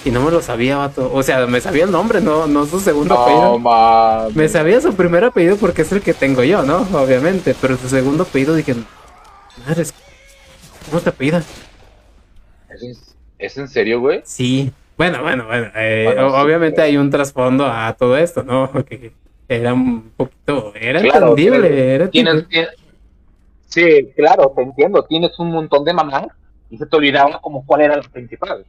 [0.05, 1.11] y no me lo sabía, vato.
[1.11, 3.57] O sea, me sabía el nombre, no, no su segundo No, apellido.
[3.57, 4.35] mames.
[4.35, 6.85] Me sabía su primer apellido porque es el que tengo yo, ¿no?
[6.93, 8.75] Obviamente, pero su segundo apellido dije,
[9.65, 9.95] madres,
[10.87, 11.43] ¿cómo te apellidas?
[12.81, 14.21] ¿Es en, es en serio, güey?
[14.25, 15.67] Sí, bueno, bueno, bueno.
[15.75, 18.69] eh, Bueno, o- sí, obviamente hay un trasfondo a todo esto, ¿no?
[18.85, 19.13] Que
[19.47, 22.69] era un poquito, era Claro, entendible, era Tienes, tienes-
[23.67, 25.03] Sí, claro, te entiendo.
[25.05, 26.27] Tienes un montón de mamás
[26.69, 28.65] y se te olvidaba como cuál era el principal.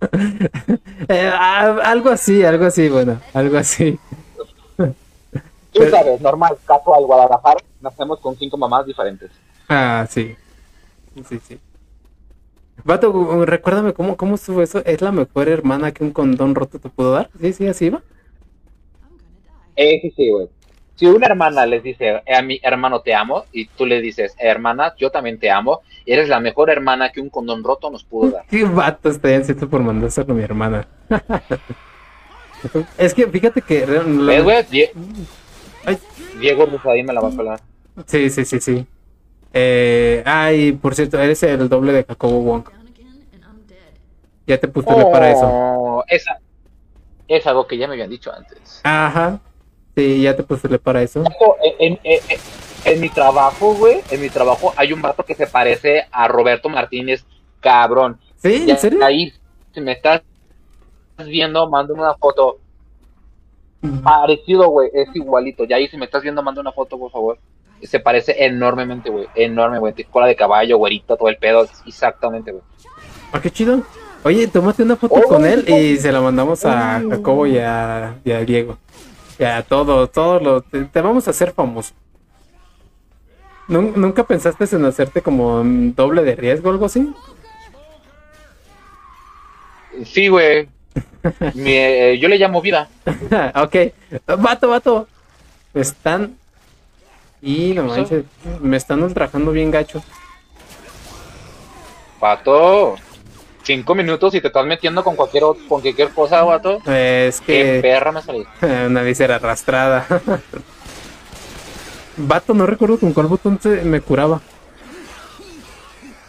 [1.08, 3.98] Eh, algo así, algo así, bueno, algo así.
[5.72, 9.30] Tú sabes, normal, casual, Guadalajara, nacemos con cinco mamás diferentes.
[9.68, 10.34] Ah, sí.
[11.28, 11.58] Sí, sí.
[12.84, 14.82] Vato, gu- recuérdame cómo, cómo estuvo eso.
[14.84, 17.30] ¿Es la mejor hermana que un condón roto te pudo dar?
[17.40, 18.02] Sí, sí, así va.
[19.76, 20.48] Eh, sí, sí, güey.
[20.96, 24.34] Si una hermana les dice "Eh, a mi hermano te amo y tú le dices
[24.38, 28.32] hermana, yo también te amo, eres la mejor hermana que un condón roto nos pudo
[28.32, 28.44] dar.
[28.50, 30.86] Qué vato estoy ansioso por mandárselo a mi hermana.
[32.98, 33.86] es que fíjate que...
[33.86, 34.62] lo- ¿Ves, güey?
[34.70, 34.90] Die-.
[36.38, 37.60] Diego me la va a pelar.
[38.06, 38.86] Sí, sí, sí, sí.
[39.52, 42.64] Eh, ay, por cierto, eres el doble de Jacobo Wong.
[44.46, 45.42] Ya te postulé para eso.
[45.44, 46.38] Oh, Esa
[47.28, 48.80] es algo que ya me habían dicho antes.
[48.82, 49.38] Ajá.
[49.96, 51.22] Sí, ya te postulé para eso.
[51.78, 52.38] En, en- en-
[52.84, 56.68] en mi trabajo, güey, en mi trabajo hay un vato que se parece a Roberto
[56.68, 57.24] Martínez,
[57.60, 58.18] cabrón.
[58.36, 58.64] ¿Sí?
[58.66, 59.04] Ya ¿En serio?
[59.04, 59.32] Ahí,
[59.74, 60.22] si me estás
[61.26, 62.58] viendo, manda una foto.
[64.02, 65.64] Parecido, güey, es igualito.
[65.64, 67.38] Ya ahí, si me estás viendo, manda una foto, por favor.
[67.82, 69.26] Se parece enormemente, güey.
[69.34, 69.94] Enorme, güey.
[70.10, 71.66] Cola de caballo, güerito, todo el pedo.
[71.86, 72.62] Exactamente, güey.
[73.32, 73.82] Ah, qué chido.
[74.22, 75.76] Oye, tómate una foto Oh, con él oh.
[75.78, 78.76] y se la mandamos a Jacobo y a, y a Diego.
[79.38, 80.64] Y a todos, todos los...
[80.66, 81.94] Te, te vamos a hacer famoso.
[83.68, 87.10] ¿Nun- ¿Nunca pensaste en hacerte como doble de riesgo o algo así?
[90.04, 90.68] Sí, güey.
[91.54, 92.88] Eh, yo le llamo vida.
[93.54, 93.76] ok.
[94.38, 95.06] Vato, vato.
[95.74, 96.36] Están...
[97.42, 98.24] Y no ¿Qué manches,
[98.60, 100.02] me están ultrajando bien gacho.
[102.18, 102.96] Pato.
[103.62, 106.78] Cinco minutos y te estás metiendo con cualquier, con cualquier cosa, vato.
[106.86, 107.78] Es Qué que...
[107.82, 108.46] perra me salí.
[108.86, 110.06] Una visera arrastrada.
[112.16, 114.40] Vato, no recuerdo con cuál botón se me curaba.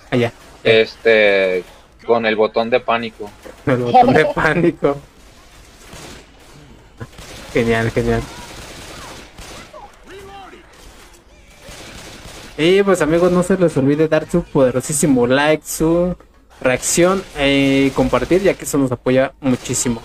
[0.10, 0.32] Allá.
[0.64, 1.64] Este.
[2.06, 3.30] Con el botón de pánico.
[3.66, 4.98] El botón de pánico.
[7.54, 8.22] Genial, genial.
[12.58, 16.16] Y pues amigos, no se les olvide dar su poderosísimo like, su
[16.62, 20.02] reacción y compartir, ya que eso nos apoya muchísimo.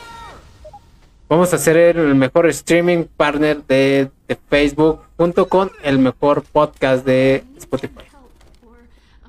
[1.29, 7.05] Vamos a hacer el mejor streaming partner de, de Facebook junto con el mejor podcast
[7.05, 8.05] de Spotify.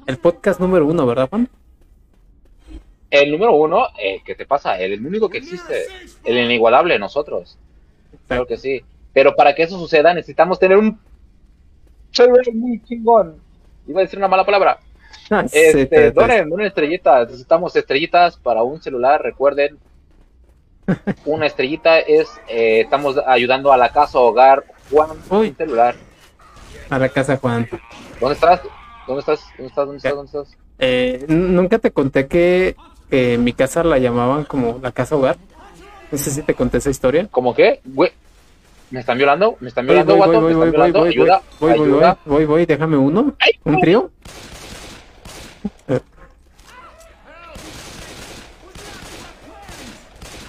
[0.06, 1.50] El podcast número uno, ¿verdad, Juan?
[3.10, 4.80] El número uno, eh, ¿qué te pasa?
[4.80, 5.86] El, único que existe.
[6.24, 7.58] El inigualable, nosotros.
[8.28, 8.84] Claro que sí.
[9.14, 11.00] Pero para que eso suceda, necesitamos tener un
[12.18, 13.36] server muy chingón.
[13.88, 14.80] Iba a decir una mala palabra.
[15.30, 17.28] Ah, sí, te- Este, te- donen, donen estrellitas.
[17.28, 19.22] Necesitamos estrellitas para un celular.
[19.22, 19.78] Recuerden,
[21.26, 25.50] una estrellita es, eh, estamos ayudando a la casa hogar Juan Uy.
[25.50, 25.96] un celular.
[26.90, 27.68] a la casa Juan.
[28.22, 28.62] ¿Dónde estás?
[29.06, 29.42] ¿Dónde estás?
[29.58, 29.86] ¿Dónde estás?
[29.86, 30.14] ¿Dónde estás?
[30.16, 30.58] ¿Dónde estás?
[30.80, 32.76] Eh, nunca te conté que,
[33.10, 35.36] que mi casa la llamaban como la casa hogar.
[36.10, 37.28] No sé si te conté esa historia.
[37.32, 37.82] ¿Cómo qué?
[37.84, 38.12] Güey,
[38.90, 39.58] ¿Me están violando?
[39.60, 40.42] ¿Me están violando, voy, guato?
[40.42, 41.00] voy, ¿Me voy, están voy, violando?
[41.00, 42.18] voy, ayuda, voy, voy, voy, ayuda.
[42.26, 43.36] voy, voy, déjame uno.
[43.66, 44.12] ¿Un trío?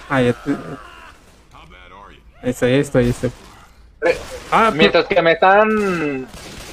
[0.09, 0.51] Ah, ya te...
[2.41, 3.31] Ahí estoy, estoy, ahí estoy.
[4.51, 6.27] Ah, Mientras que me están...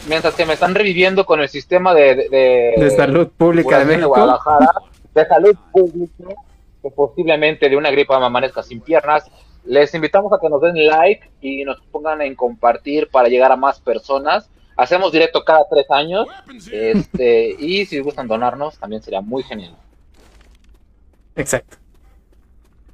[0.08, 2.14] Mientras que me están reviviendo con el sistema de...
[2.14, 4.08] De, de- salud pública de México.
[4.08, 4.68] Guadalajara,
[5.12, 6.24] de salud pública,
[6.80, 9.24] que posiblemente de una gripa amanezca sin piernas.
[9.66, 13.56] Les invitamos a que nos den like y nos pongan en compartir para llegar a
[13.56, 14.48] más personas.
[14.76, 16.28] Hacemos directo cada tres años.
[16.70, 19.74] Este, y si gustan donarnos, también sería muy genial.
[21.34, 21.78] Exacto.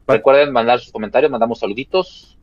[0.07, 2.39] Recuerden mandar sus comentarios, mandamos saluditos.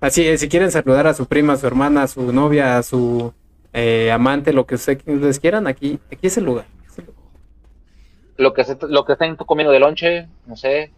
[0.00, 2.82] Así es, si quieren saludar a su prima, a su hermana, a su novia, a
[2.82, 3.34] su
[3.72, 6.64] eh, amante, lo que ustedes quieran, aquí, aquí es el lugar.
[6.86, 7.20] Es el lugar.
[8.38, 10.90] Lo que, se, lo que estén comiendo de lonche, no sé.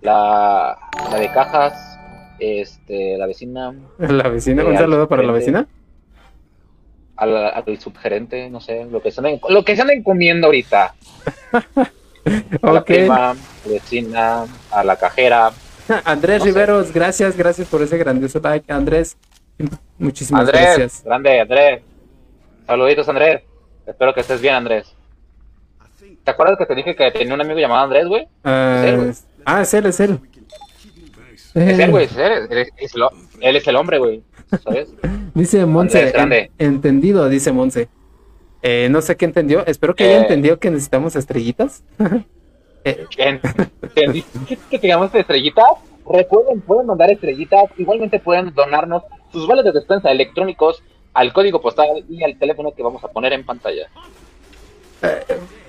[0.00, 0.78] La,
[1.10, 1.98] la de cajas,
[2.38, 5.66] este, la vecina, La vecina, un saludo para la vecina.
[7.16, 10.94] al, al subgerente, no sé, lo que se anden, lo que se anden comiendo ahorita.
[12.62, 12.86] A la Ok.
[12.86, 15.50] prima, a la vecina, a la cajera.
[16.04, 16.50] Andrés No sé.
[16.50, 19.16] Riveros, gracias, gracias por ese grandioso like, Andrés.
[19.98, 21.04] Muchísimas Andrés, gracias.
[21.04, 21.82] grande, Andrés.
[22.66, 23.42] Saluditos, Andrés.
[23.86, 24.94] Espero que estés bien, Andrés.
[26.22, 28.28] ¿Te acuerdas que te dije que tenía un amigo llamado Andrés, güey?
[28.44, 29.06] Ah.
[29.48, 30.20] Ah, es él, es él.
[31.32, 34.22] Es Eh, él, güey, es él, él es- lo- él es el hombre, güey.
[34.62, 34.88] ¿Sabes?
[35.34, 37.88] Dice Monse, en- entendido, dice Monse.
[38.62, 40.22] Eh, no sé qué entendió, espero que haya Eh.
[40.22, 41.82] entendido que necesitamos estrellitas.
[42.84, 43.40] Eh, En-
[43.82, 45.66] ¿Entendiste que tengamos estrellitas?
[46.08, 47.64] Recuerden, pueden mandar estrellitas.
[47.76, 50.80] Igualmente pueden donarnos sus vales de despensa electrónicos
[51.12, 53.88] al código postal y al teléfono que vamos a poner en pantalla.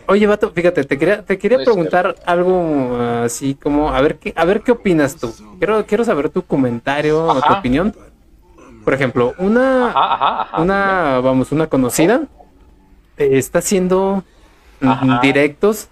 [0.09, 4.33] Oye, vato, fíjate, te quería, te quería preguntar algo ah, así como, a ver qué,
[4.35, 5.31] a ver qué opinas tú.
[5.59, 7.59] Quiero, quiero saber tu comentario o tu Ajá.
[7.59, 7.93] opinión.
[8.83, 10.61] Por ejemplo, una, Ajá, ajá, ajá.
[10.63, 12.23] una, vamos, una conocida
[13.17, 14.23] está haciendo
[14.81, 15.21] mm, Ajá.
[15.21, 15.87] directos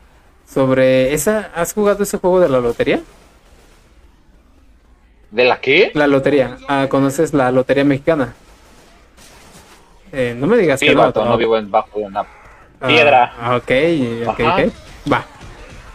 [0.52, 1.52] sobre esa.
[1.54, 3.02] ¿Has jugado ese juego de la lotería?
[5.30, 5.92] ¿De la qué?
[5.94, 6.58] La lotería.
[6.68, 8.34] Ah, ¿Conoces la lotería mexicana?
[10.12, 11.04] Eh, no me digas Sí, que no.
[11.04, 11.40] vato, no ok.
[11.40, 12.26] vivo en bajo de una
[12.86, 13.34] piedra.
[13.40, 13.72] ah, ok,
[14.28, 14.56] ok, Ajá.
[14.66, 14.72] ok.
[15.12, 15.26] Va.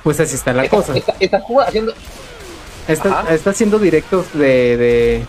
[0.02, 0.96] Pues así está la Está- cosa.
[0.96, 1.94] Está, está jugando- haciendo.
[2.88, 5.26] Está, está haciendo directos de, de,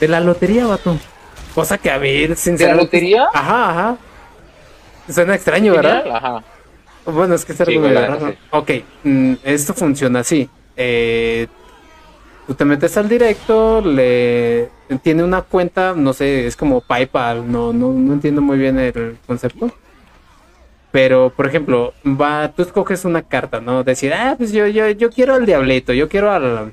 [0.00, 0.98] de la lotería, vato.
[1.54, 2.84] Cosa que a mí, sinceramente.
[2.84, 3.26] lotería?
[3.32, 3.96] Ajá, ajá.
[5.10, 6.04] Suena extraño, ¿verdad?
[6.12, 6.44] Ajá.
[7.06, 8.28] Bueno, es que es algo Sí, la raro.
[8.28, 8.34] sí.
[8.50, 8.70] Ok,
[9.04, 10.48] mm, esto funciona así.
[10.76, 11.46] Eh,
[12.46, 14.68] tú te metes al directo, le
[15.02, 19.16] tiene una cuenta, no sé, es como PayPal, no, no, no entiendo muy bien el
[19.26, 19.72] concepto.
[20.92, 23.84] Pero, por ejemplo, va, tú escoges una carta, ¿no?
[23.84, 26.72] Decir, ah, pues yo, yo, yo quiero al diablito, yo quiero al,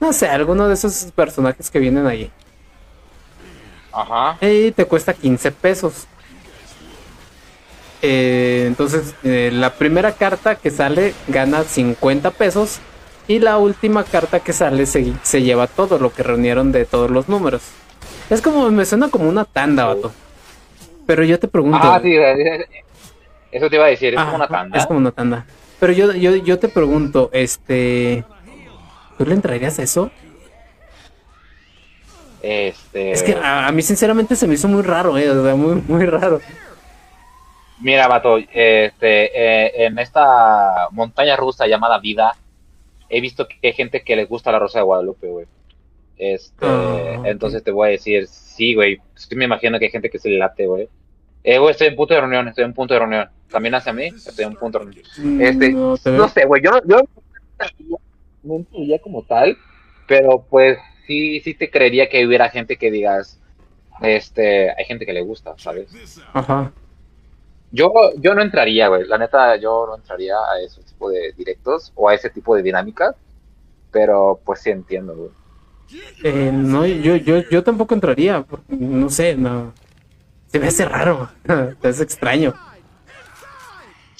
[0.00, 2.30] no sé, alguno de esos personajes que vienen ahí.
[3.92, 4.38] Ajá.
[4.40, 6.06] Y te cuesta 15 pesos.
[8.02, 12.78] Eh, entonces, eh, la primera carta que sale gana 50 pesos.
[13.28, 17.10] Y la última carta que sale se, se lleva todo lo que reunieron de todos
[17.10, 17.62] los números.
[18.30, 20.12] Es como, me suena como una tanda, vato.
[21.06, 21.78] Pero yo te pregunto.
[21.82, 22.66] Ah, sí, eh,
[23.56, 24.78] eso te iba a decir, es Ah, como una tanda.
[24.78, 25.46] Es como una tanda.
[25.80, 28.24] Pero yo, yo, yo te pregunto, este.
[29.18, 30.10] ¿Tú le entrarías a eso?
[32.42, 33.12] Este.
[33.12, 35.30] Es que a, a mí, sinceramente, se me hizo muy raro, eh.
[35.30, 36.40] O sea, muy, muy raro.
[37.80, 38.86] Mira, vato, este,
[39.34, 42.34] eh, en esta montaña rusa llamada vida,
[43.08, 45.46] he visto que hay gente que les gusta la Rosa de Guadalupe, güey.
[46.16, 49.90] Este, Ah, entonces te voy a decir, sí, güey, es que me imagino que hay
[49.90, 50.88] gente que se le late, güey.
[51.44, 53.28] Eh, güey, estoy en punto de reunión, estoy en punto de reunión.
[53.50, 54.06] ¿También hacia mí?
[54.06, 55.04] Estoy en punto reunión.
[55.40, 55.96] Este, No,
[56.28, 57.00] sé, güey, yo, yo
[58.42, 59.56] no entendería como tal,
[60.06, 63.40] pero pues sí, sí te creería que hubiera gente que digas,
[64.00, 65.88] este, hay gente que le gusta, ¿sabes?
[66.32, 66.72] Ajá.
[67.72, 69.06] Yo, yo no entraría, güey.
[69.06, 72.62] La neta, yo no entraría a ese tipo de directos o a ese tipo de
[72.62, 73.14] dinámicas.
[73.90, 75.30] Pero pues sí entiendo, güey.
[76.22, 79.72] Eh, no, yo, yo, yo tampoco entraría, porque, no sé, no.
[80.48, 81.28] Se me hace raro,
[81.82, 82.54] es extraño.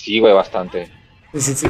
[0.06, 0.88] Sí, güey, bastante.
[1.34, 1.66] Sí, sí, sí.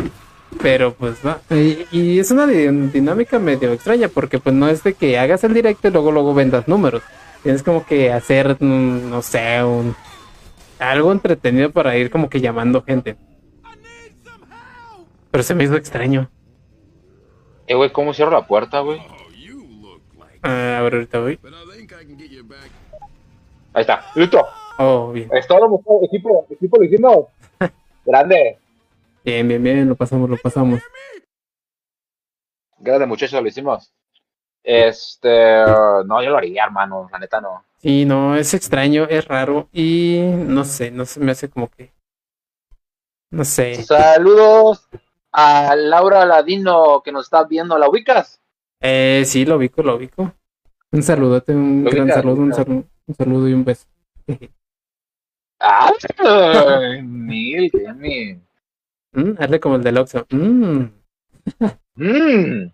[0.60, 1.40] Pero pues va.
[1.50, 5.42] Y, y es una di- dinámica medio extraña, porque pues no es de que hagas
[5.44, 7.02] el directo y luego luego vendas números.
[7.42, 9.96] Tienes como que hacer, mm, no sé, un,
[10.78, 13.16] algo entretenido para ir como que llamando gente.
[15.30, 16.28] Pero se me hizo extraño.
[17.66, 19.00] Eh, güey, ¿cómo cierro la puerta, güey?
[20.42, 21.38] Ah, a ver, ahorita voy.
[23.72, 24.44] Ahí está, listo.
[24.78, 25.30] Oh, bien.
[25.32, 27.26] Es todo, equipo, equipo lo hicimos.
[28.06, 28.58] Grande,
[29.26, 30.80] Bien, bien, bien, lo pasamos, lo pasamos.
[32.78, 33.92] grande muchachos, lo hicimos.
[34.62, 35.64] Este,
[36.06, 37.64] no, yo lo haría, hermano, la neta no.
[37.78, 41.92] Sí, no, es extraño, es raro y no sé, no se me hace como que.
[43.32, 43.82] No sé.
[43.82, 44.88] Saludos
[45.32, 48.40] a Laura Ladino que nos está viendo, ¿la ubicas?
[48.80, 50.32] Eh, sí, lo ubico, lo ubico.
[50.92, 53.86] Un saludote, un gran ubicas, saludo, un saludo, un saludo y un beso.
[55.60, 55.90] Ah,
[57.72, 58.42] Gaming.
[59.12, 60.26] Mm, hazle como el del Oxxo.
[60.30, 60.84] Mm.
[61.96, 62.72] Mm.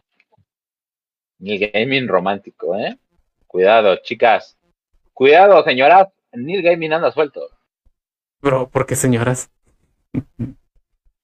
[1.38, 2.98] Neil Gaming romántico, ¿eh?
[3.46, 4.56] Cuidado, chicas.
[5.12, 6.08] Cuidado, señoras.
[6.32, 7.48] Neil Gaming anda suelto.
[8.40, 9.50] Bro, ¿por qué señoras?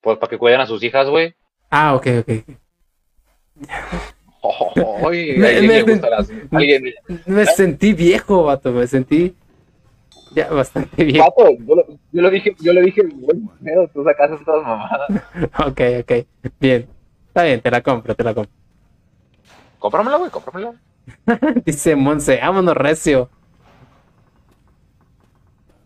[0.00, 1.34] Pues para que cuiden a sus hijas, güey.
[1.70, 2.28] Ah, ok, ok.
[5.10, 6.30] Me- las-
[7.26, 9.34] Me sentí viejo, vato, me sentí
[10.34, 11.18] ya bastante.
[11.18, 13.02] Vato, yo, lo, yo lo dije, yo le dije,
[13.62, 15.08] pero tú sacas estas mamadas.
[15.66, 16.26] Ok, ok,
[16.60, 16.88] bien.
[17.28, 18.52] Está bien, te la compro, te la compro.
[19.78, 20.74] Cómpramela, güey, cómpramela.
[21.64, 23.30] Dice Monse, vámonos recio.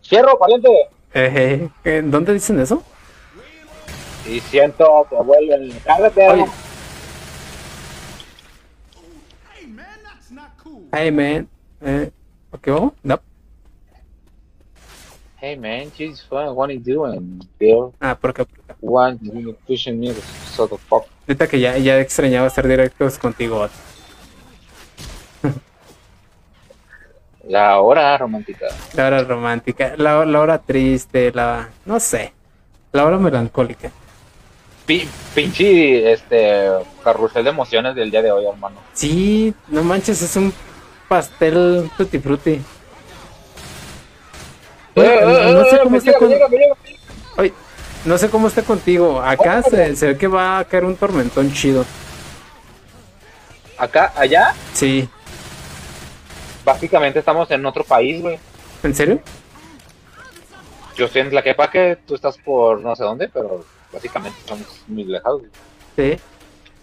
[0.02, 0.68] Cierro, pariente.
[1.14, 2.82] Eh, eh, ¿Dónde dicen eso?
[4.28, 5.72] Y siento que vuelven.
[5.84, 6.28] Cállate.
[6.28, 6.46] Oye.
[10.92, 11.48] Hey, man.
[11.80, 12.10] Eh,
[12.50, 12.92] ¿Ok, vamos?
[13.02, 13.20] No.
[15.42, 16.54] Hey, man, Jesus, fun.
[16.54, 17.92] What are you doing, Bill?
[17.98, 18.76] Ah, por acá, por acá.
[18.80, 20.14] One, you pushing me,
[20.54, 21.02] so the fuck.
[21.26, 23.68] Ahorita que ya, ya extrañaba hacer directos contigo.
[27.48, 28.68] La hora romántica.
[28.94, 31.70] La hora romántica, la, la hora triste, la...
[31.86, 32.32] no sé.
[32.92, 33.90] La hora melancólica.
[34.86, 36.68] Pi- pinche, este,
[37.02, 38.76] carrusel de emociones del día de hoy, hermano.
[38.92, 40.54] Sí, no manches, es un
[41.08, 42.60] pastel tutti frutti.
[44.94, 46.74] Eh, eh, no sé eh, cómo está llega, con- me llega, me llega.
[47.38, 47.52] Oye,
[48.04, 49.20] no sé cómo está contigo.
[49.22, 51.84] Acá se, se ve que va a caer un tormentón chido.
[53.78, 55.08] Acá, allá, Sí,
[56.64, 58.38] básicamente estamos en otro país, güey.
[58.82, 59.20] ¿en serio?
[60.96, 65.42] Yo estoy en Tlaquepaque, tú estás por no sé dónde, pero básicamente estamos muy lejados.
[65.96, 66.16] Sí.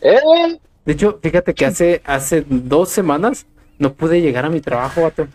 [0.01, 0.59] ¡Eh!
[0.83, 3.45] De hecho, fíjate que hace, hace dos semanas
[3.77, 5.27] no pude llegar a mi trabajo, vato.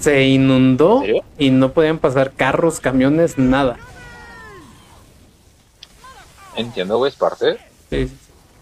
[0.00, 1.02] Se inundó
[1.38, 3.76] y no podían pasar carros, camiones, nada.
[6.56, 7.58] Entiendo, güey, es parte.
[7.90, 8.16] Sí, sí,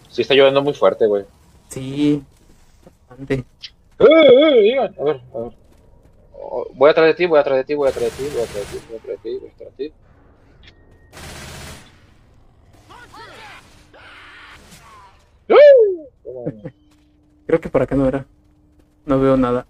[0.09, 1.25] Sí está lloviendo muy fuerte, güey.
[1.69, 2.21] sí.
[3.09, 3.45] Bastante.
[3.99, 4.95] ¡Eh, eh, digan!
[4.99, 5.51] A ver, a ver.
[6.33, 8.71] Oh, voy atrás de ti, voy atrás de ti, voy atrás de ti, voy atrás
[8.71, 9.93] de ti, voy atrás de ti, voy atrás de ti.
[17.45, 18.25] Creo que por acá no era.
[19.05, 19.65] No veo nada.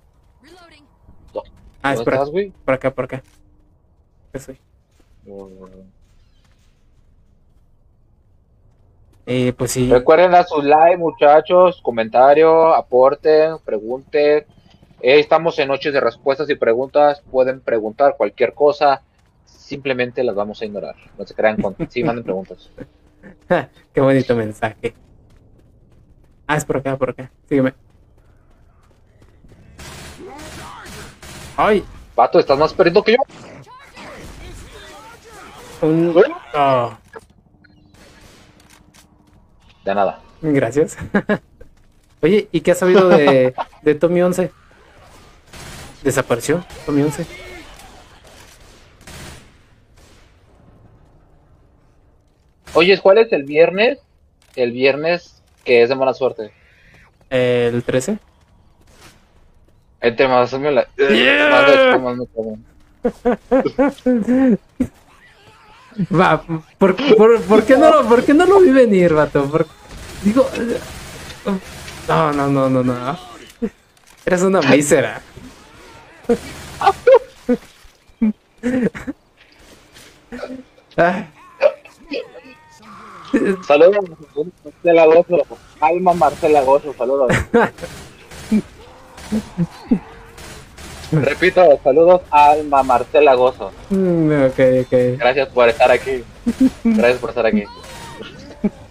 [1.81, 2.53] Ah, es ¿Dónde por acá, estás, güey?
[2.65, 3.23] por acá, por acá.
[4.29, 4.59] Acá soy.
[9.25, 9.89] Eh, pues sí.
[9.89, 14.45] Recuerden dar su like, muchachos, comentario, aporten, pregunten.
[15.01, 17.21] Eh, estamos en noches de respuestas y preguntas.
[17.31, 19.01] Pueden preguntar cualquier cosa.
[19.45, 20.95] Simplemente las vamos a ignorar.
[21.17, 21.75] No se crean con.
[21.89, 22.71] Sí, manden preguntas.
[23.93, 24.95] Qué bonito mensaje.
[26.47, 27.31] Ah, es por acá, por acá.
[27.47, 27.73] Sígueme.
[31.61, 31.83] Ay,
[32.15, 33.17] Pato, estás más perdido que yo.
[35.81, 36.15] un...
[36.53, 36.97] Oh,
[39.83, 40.21] De nada.
[40.41, 40.97] gracias.
[42.21, 44.51] Oye, ¿y qué has sabido de, de Tommy 11?
[46.01, 47.25] ¿Desapareció Tommy 11?
[52.73, 53.99] Oye, ¿cuál es el viernes?
[54.55, 56.53] El viernes que es de mala suerte.
[57.29, 58.17] ¿El 13?
[60.01, 60.87] Entre más me la.
[60.97, 61.49] Yeah.
[61.49, 62.57] más de- más me cago.
[66.15, 66.41] Va,
[66.77, 69.43] ¿por, por, por qué no lo, ¿por qué no lo vi venir, vato?
[69.49, 69.67] Por-
[70.23, 70.49] digo...
[70.55, 70.79] eh,
[72.07, 73.19] No, no, no, no, no.
[74.25, 75.21] Eres una mísera.
[80.97, 81.25] Ah,
[83.65, 84.05] Saludos,
[84.63, 85.57] Marcela Gozo.
[85.79, 87.31] Alma Marcela Gozo, saludos.
[91.11, 93.71] Repito, saludos Alma Marcela Gozo.
[93.89, 94.93] mm, ok, ok.
[95.17, 96.23] Gracias por estar aquí.
[96.83, 97.63] Gracias por estar aquí.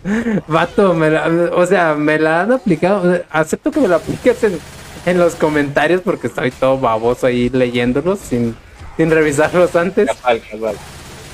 [0.49, 3.21] Vato, me la- o sea, me la han aplicado.
[3.31, 4.59] Acepto que me la apliques en,
[5.07, 8.57] en los comentarios porque estoy todo baboso ahí leyéndolos sin,
[8.97, 10.09] sin revisarlos antes.
[10.09, 10.43] Casual.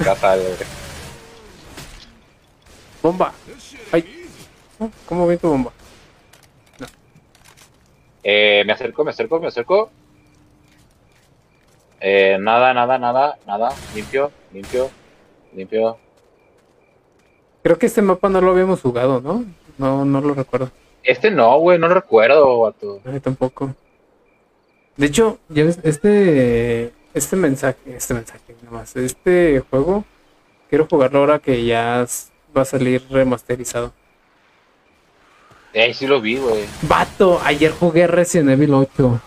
[0.03, 0.55] Casual, güey.
[3.03, 3.33] Bomba.
[3.93, 4.29] Ay.
[5.07, 5.73] ¿Cómo vi tu bomba?
[8.25, 9.91] Eh, me acerco, me acerco, me acerco.
[12.01, 13.69] Eh, nada, nada, nada, nada.
[13.95, 14.91] Limpio, limpio,
[15.55, 15.99] limpio.
[17.63, 19.45] Creo que este mapa no lo habíamos jugado, ¿no?
[19.77, 20.71] No, no lo recuerdo.
[21.03, 23.01] Este no, güey, no lo recuerdo, vato.
[23.05, 23.75] Ay, tampoco.
[24.97, 30.05] De hecho, ya ves, este, este mensaje, este mensaje nomás, este juego,
[30.71, 32.07] quiero jugarlo ahora que ya
[32.57, 33.93] va a salir remasterizado.
[35.75, 36.65] Eh, sí lo vi, güey.
[36.83, 39.21] Vato, ayer jugué Resident Evil 8.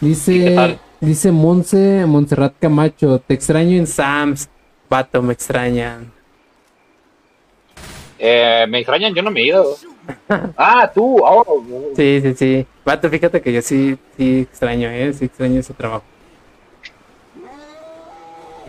[0.00, 4.48] qué Dice, dice Monse, Montserrat Camacho, te extraño en Sams.
[4.88, 6.12] Vato, me extrañan.
[8.20, 9.76] Eh, me extrañan, yo no me he ido.
[10.56, 11.64] Ah, tú, oh,
[11.96, 12.66] Sí, sí, sí.
[12.84, 16.04] Vato, fíjate que yo sí, sí extraño, eh, sí extraño ese trabajo.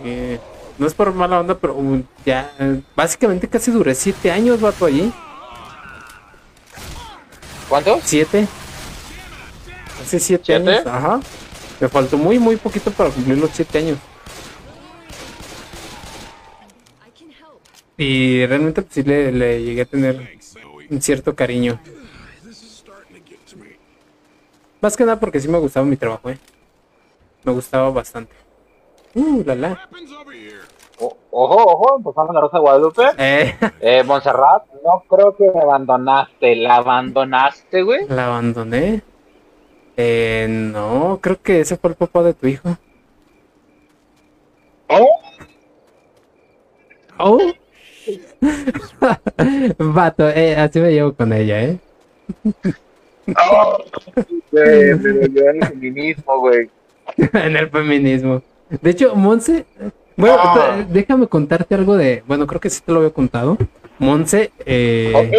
[0.04, 0.40] Eh,
[0.80, 2.52] no es por mala onda, pero um, ya,
[2.96, 5.14] básicamente casi duré siete años, vato, allí.
[7.70, 8.02] ¿Cuántos?
[8.04, 8.48] ¿Siete?
[10.02, 10.70] Hace siete, ¿Siete?
[10.70, 11.20] años, ajá.
[11.80, 13.98] Me faltó muy, muy poquito para cumplir los siete años.
[17.98, 20.38] Y realmente pues, sí le, le llegué a tener
[20.90, 21.80] un cierto cariño.
[24.80, 26.38] Más que nada porque sí me gustaba mi trabajo, eh.
[27.44, 28.34] Me gustaba bastante.
[29.14, 29.90] Uh, la la.
[31.00, 31.18] Ojo,
[31.64, 33.04] ojo, empezando la Rosa de Guadalupe.
[33.18, 36.56] Eh, Eh, Montserrat, no creo que me abandonaste.
[36.56, 38.08] ¿La abandonaste, güey?
[38.10, 39.02] la abandoné.
[39.96, 42.78] Eh, no, creo que ese fue el papá de tu hijo.
[44.90, 45.20] ¿Oh?
[47.20, 47.40] Oh.
[49.80, 51.78] Vato, eh, así me llevo con ella, eh.
[53.52, 53.78] Oh,
[54.54, 56.70] güey, me dolió el feminismo, güey.
[57.18, 58.42] en el feminismo.
[58.82, 59.66] De hecho, Monse,
[60.18, 60.86] bueno, Ah.
[60.90, 63.58] déjame contarte algo de, bueno, creo que sí te lo había contado.
[64.00, 65.32] Monse, eh, Ok,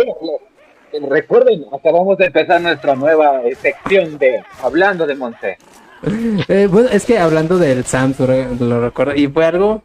[1.03, 5.59] le- recuerden, acabamos de empezar nuestra nueva eh, sección de Hablando de Monte.
[6.49, 9.83] eh, bueno, es que hablando del Sams, lo recuerdo, y fue algo,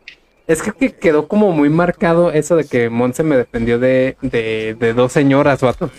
[0.48, 4.76] es que, que quedó como muy marcado eso de que Monse me defendió de, de,
[4.80, 5.90] de dos señoras, vato.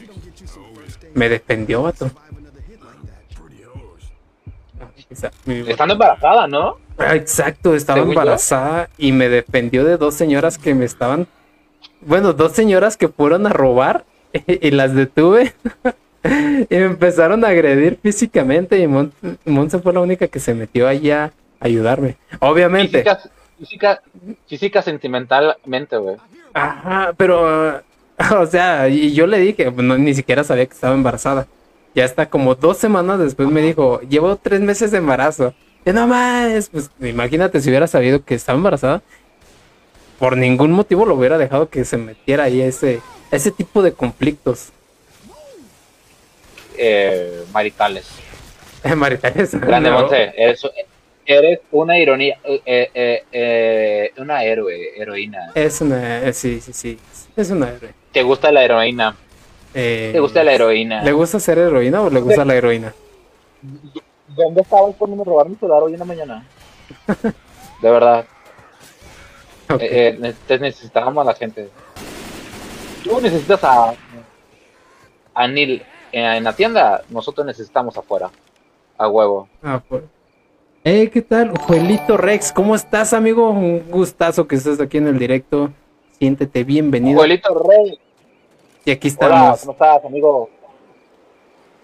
[1.15, 2.11] Me defendió, vato.
[5.47, 6.79] Estando embarazada, ¿no?
[6.99, 8.05] Ah, Exacto, estaba yo.
[8.05, 11.27] embarazada y me defendió de dos señoras que me estaban,
[12.01, 14.05] bueno, dos señoras que fueron a robar
[14.47, 15.53] y las detuve
[16.25, 19.13] y me empezaron a agredir físicamente y Mon
[19.45, 22.17] Monse fue la única que se metió ahí a ayudarme.
[22.41, 22.99] Obviamente.
[23.03, 23.21] Física,
[23.59, 24.03] física,
[24.47, 26.17] física sentimentalmente, güey.
[26.53, 27.83] Ajá, pero,
[28.41, 31.47] o sea, y yo le dije, pues, no, ni siquiera sabía que estaba embarazada.
[31.95, 35.55] Ya hasta como dos semanas después me dijo, llevo tres meses de embarazo.
[35.85, 39.03] No más, pues imagínate si hubiera sabido que estaba embarazada.
[40.19, 43.83] Por ningún motivo lo hubiera dejado que se metiera ahí a ese, a ese tipo
[43.83, 44.71] de conflictos.
[46.79, 48.07] Eh, maritales.
[48.97, 49.55] Maritales.
[49.61, 50.01] Grande no.
[50.01, 50.63] Monte, eres,
[51.27, 55.53] eres una ironía, eh, eh, eh, una héroe, heroína.
[55.55, 56.99] Es una, sí, sí, sí,
[57.37, 57.91] es una héroe.
[58.13, 59.17] ¿Te gusta la heroína?
[59.73, 61.03] ¿Te gusta la heroína?
[61.03, 62.95] ¿Le gusta ser heroína o le gusta la heroína?
[64.37, 66.47] ¿Dónde estabas cuando me robaron mi celular hoy en la mañana?
[67.83, 68.25] De verdad.
[69.81, 71.71] Eh, eh, te necesitábamos a la gente.
[73.03, 73.95] Tú necesitas a,
[75.35, 75.83] a Neil
[76.13, 78.31] en, en la tienda, nosotros necesitamos afuera.
[78.97, 79.49] A huevo.
[79.63, 80.03] Ah, pues.
[80.85, 81.57] Hey, ¿qué tal?
[81.59, 83.51] Juelito Rex, ¿cómo estás, amigo?
[83.51, 85.71] Un gustazo que estés aquí en el directo.
[86.19, 87.19] Siéntete bienvenido.
[87.19, 87.99] Abuelito Rey,
[88.85, 89.27] Y aquí hola,
[89.57, 89.61] estamos.
[89.61, 90.51] ¿cómo estás, amigo?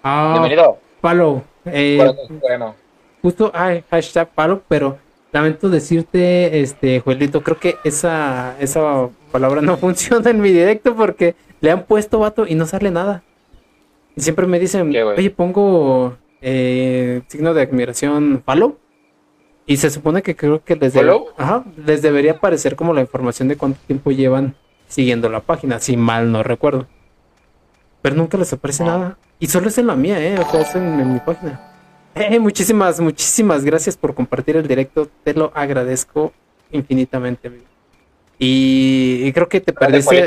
[0.02, 0.78] Ah, Bienvenido.
[1.00, 1.42] Palo.
[1.64, 1.98] Eh,
[2.40, 2.74] Bueno,
[3.22, 4.98] justo, ay, hashtag palo, pero
[5.32, 11.34] lamento decirte, este, Juelito, creo que esa, esa palabra no funciona en mi directo porque
[11.60, 13.22] le han puesto vato y no sale nada.
[14.16, 18.78] Y siempre me dicen, oye, pongo eh, signo de admiración follow.
[19.66, 20.94] Y se supone que creo que les,
[21.86, 24.56] les debería aparecer como la información de cuánto tiempo llevan
[24.88, 26.88] siguiendo la página, si mal no recuerdo.
[28.02, 29.16] Pero nunca les aparece nada.
[29.40, 30.38] Y solo es en la mía, ¿eh?
[30.38, 31.58] O sea, es en, en mi página.
[32.14, 35.08] Eh, muchísimas, muchísimas gracias por compartir el directo.
[35.24, 36.32] Te lo agradezco
[36.70, 37.64] infinitamente, amigo.
[38.38, 40.26] Y, y creo que te perdiste,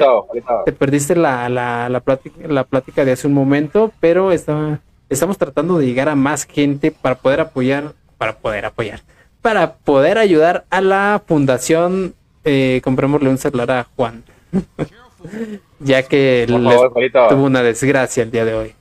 [0.66, 5.38] te perdiste la, la, la, plática, la plática de hace un momento, pero está, estamos
[5.38, 9.02] tratando de llegar a más gente para poder apoyar, para poder apoyar,
[9.42, 12.14] para poder ayudar a la fundación.
[12.46, 14.24] Eh, comprémosle un celular a Juan,
[15.80, 18.76] ya que les tuvo una desgracia el día de hoy.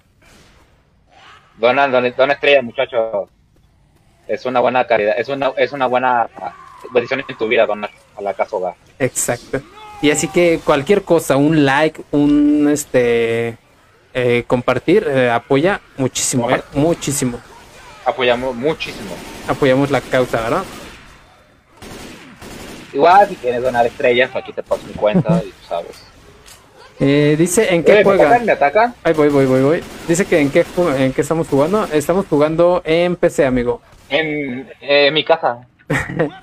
[1.63, 3.29] Dona, dona, dona estrella, muchachos.
[4.27, 6.29] es una buena caridad, es una, es una buena
[6.93, 8.75] decisión en tu vida donar a la casa hogar.
[8.99, 9.61] Exacto.
[10.01, 13.57] Y así que cualquier cosa, un like, un este
[14.13, 17.41] eh, compartir, eh, apoya muchísimo, eh, muchísimo.
[18.05, 19.15] Apoyamos muchísimo.
[19.47, 20.65] Apoyamos la causa, ¿verdad?
[22.93, 26.12] Igual si quieres donar estrellas, aquí te paso mi cuenta y tú sabes.
[27.05, 28.39] Eh, dice en qué Eh, ¿Me juega.
[28.39, 28.95] ¿Me atacan?
[29.03, 29.85] Ahí voy, voy, voy, voy.
[30.07, 30.65] Dice que en qué,
[30.99, 31.85] en qué estamos jugando.
[31.93, 33.83] Estamos jugando en PC, amigo.
[34.09, 35.67] En eh, mi casa.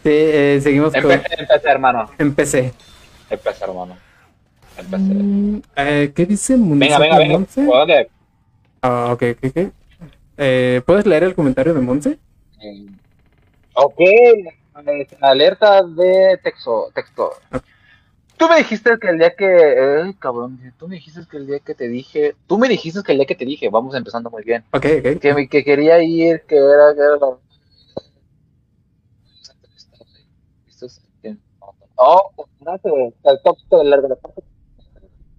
[0.00, 2.08] Sí, eh, seguimos con Empecé, empecé, hermano.
[2.18, 2.72] en PC.
[3.28, 3.96] Empecé, hermano.
[4.78, 5.02] Empecé.
[5.02, 7.46] Mm, eh, ¿Qué dice Venga, venga, venga.
[8.80, 9.72] Ah, ok, ok, ok.
[10.38, 12.18] Eh, ¿Puedes leer el comentario de Monse?
[13.74, 14.00] Ok,
[15.20, 17.32] alerta de texto, texto.
[18.38, 21.58] Tú me dijiste que el día que, eh, cabrón, tú me dijiste que el día
[21.60, 24.44] que te dije, tú me dijiste que el día que te dije, vamos empezando muy
[24.44, 25.18] bien, Ok, ok.
[25.20, 27.36] que, me- que quería ir, que era, que era la...
[31.96, 32.30] Oh,
[33.24, 34.42] el top de la parte.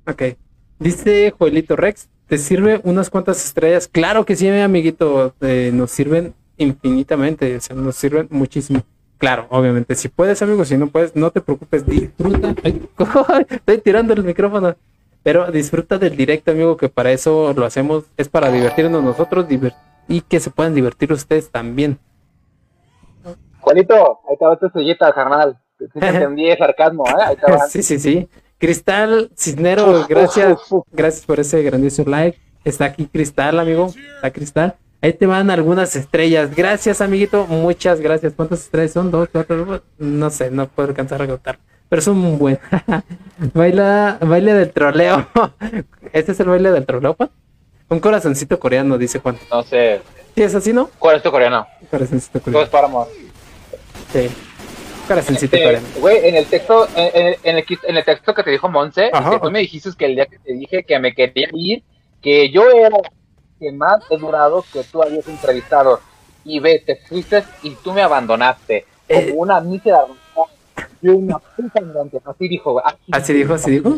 [0.06, 0.38] Ok.
[0.80, 3.88] Dice Joelito Rex, ¿te sirve unas cuantas estrellas?
[3.88, 5.34] Claro que sí, mi amiguito.
[5.42, 7.56] eh, nos sirven infinitamente.
[7.56, 8.82] O sea, nos sirven muchísimo.
[9.20, 9.96] Claro, obviamente.
[9.96, 11.86] Si puedes, amigo, si no puedes, no te preocupes.
[11.86, 12.56] Disfruta.
[13.50, 14.76] Estoy tirando el micrófono.
[15.22, 18.06] Pero disfruta del directo, amigo, que para eso lo hacemos.
[18.16, 19.46] Es para divertirnos nosotros
[20.08, 22.00] y que se puedan divertir ustedes también.
[23.60, 25.60] Juanito, ahí te va tu estrellita, carnal.
[25.78, 27.22] Sí te entendí el sarcasmo, ¿eh?
[27.22, 27.38] Ahí.
[27.70, 28.30] Sí, sí, sí.
[28.58, 30.60] Cristal Cisnero, gracias.
[30.94, 32.40] Gracias por ese grandioso like.
[32.64, 33.88] Está aquí Cristal, amigo.
[34.16, 34.76] Está Cristal.
[35.02, 36.54] Ahí te van algunas estrellas.
[36.56, 37.46] Gracias, amiguito.
[37.48, 38.34] Muchas gracias.
[38.36, 39.12] ¿Cuántas estrellas son?
[39.12, 39.82] ¿Dos, cuatro?
[39.98, 41.58] No sé, no puedo alcanzar a contar.
[41.88, 42.60] Pero son un buen.
[43.54, 45.28] Baila, baile del troleo.
[46.14, 47.30] ¿Este es el baile del troleo, Juan?
[47.88, 49.38] Un corazoncito coreano, dice Juan.
[49.50, 50.02] No sé,
[50.36, 50.90] ¿Sí es así, no?
[51.00, 51.66] ¿cuál es tu coreano?
[51.90, 52.70] Corazoncito coreano.
[52.70, 53.08] para amor.
[54.14, 54.30] Sí.
[55.08, 55.88] Corazoncito Este, coreano.
[56.00, 59.10] Güey, en el texto, en, en- en el, en el texto que te dijo Monse,
[59.42, 61.84] tú me dijiste que el día que te dije que me quería ir,
[62.22, 62.96] que yo era
[63.60, 66.00] que más he durado que tú habías entrevistado.
[66.46, 68.86] Y ve, te fuiste y tú me abandonaste.
[69.08, 69.34] Como Eh.
[69.36, 70.00] una mísera
[71.02, 72.20] y una puta ignorante.
[72.26, 72.82] Así dijo.
[73.12, 73.54] ¿Así dijo?
[73.56, 73.98] ¿Así dijo?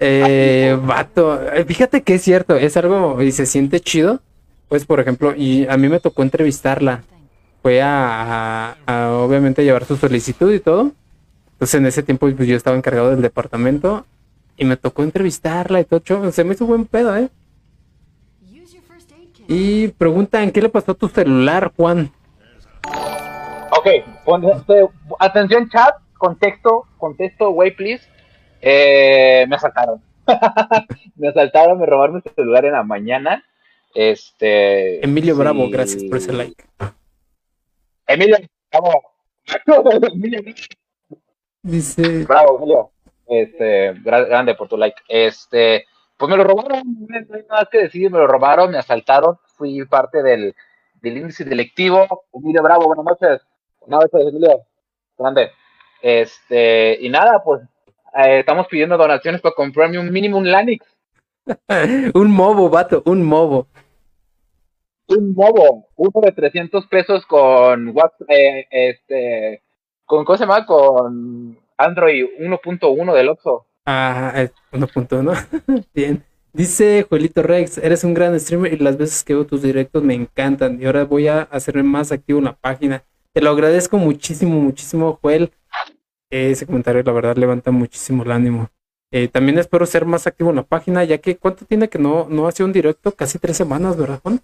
[0.00, 4.20] Eh, vato, eh, fíjate que es cierto, es algo y se siente chido.
[4.68, 7.02] Pues, por ejemplo, y a mí me tocó entrevistarla.
[7.62, 10.90] Fue a, a- a, obviamente llevar su solicitud y todo.
[11.52, 14.04] Entonces, en ese tiempo, pues yo estaba encargado del departamento
[14.56, 16.32] y me tocó entrevistarla y todo.
[16.32, 17.28] Se me hizo buen pedo, ¿eh?
[19.48, 22.10] Y preguntan, ¿qué le pasó a tu celular, Juan?
[23.70, 24.88] Ok, este,
[25.18, 28.04] atención chat, contexto, contexto, güey, please.
[28.60, 30.02] Eh, me asaltaron.
[31.16, 33.44] me asaltaron, me robaron mi celular en la mañana.
[33.94, 35.04] Este.
[35.04, 35.40] Emilio sí.
[35.40, 36.64] Bravo, gracias por ese like.
[38.06, 38.38] Emilio,
[38.70, 39.02] bravo.
[40.12, 40.40] Emilio,
[41.62, 42.90] Dice, bravo, Emilio.
[43.26, 45.00] Este, gra- grande por tu like.
[45.08, 45.84] Este,
[46.16, 49.38] pues me lo robaron, no hay nada más que decir, me lo robaron, me asaltaron,
[49.56, 50.54] fui parte del,
[51.02, 52.24] del índice delictivo.
[52.32, 53.42] Emilio Bravo, buenas noches.
[53.80, 54.62] Buenas noches, Emilio.
[55.18, 55.50] Grande.
[56.02, 57.62] Este, y nada, pues
[58.14, 60.84] eh, estamos pidiendo donaciones para comprarme un mínimo un Lanix,
[62.14, 63.66] un mobo, vato, un mobo.
[65.08, 69.62] un Movo, uno de 300 pesos con WhatsApp, eh, este,
[70.06, 70.64] con, ¿cómo se llama?
[70.64, 73.66] Con Android 1.1 del Oxxo.
[73.86, 75.84] Ah, es 1.1.
[75.94, 76.24] Bien.
[76.52, 80.14] Dice Juelito Rex, eres un gran streamer y las veces que veo tus directos me
[80.14, 80.80] encantan.
[80.80, 83.02] Y ahora voy a hacerme más activo en la página.
[83.32, 85.52] Te lo agradezco muchísimo, muchísimo, Joel.
[86.30, 88.70] Ese comentario, la verdad, levanta muchísimo el ánimo.
[89.10, 92.26] Eh, también espero ser más activo en la página, ya que ¿cuánto tiene que no,
[92.28, 93.12] no hace un directo?
[93.12, 94.40] Casi tres semanas, ¿verdad, Juan?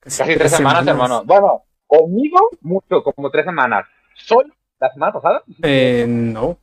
[0.00, 1.22] Casi tres semanas, hermano.
[1.24, 3.86] Bueno, conmigo mucho, como tres semanas.
[4.14, 5.42] Solo la semana pasada.
[5.62, 6.58] Eh, no.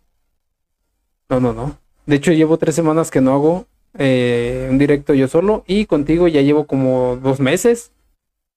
[1.30, 1.78] No, no, no.
[2.06, 3.66] De hecho, llevo tres semanas que no hago
[3.98, 7.92] eh, un directo yo solo y contigo ya llevo como dos meses.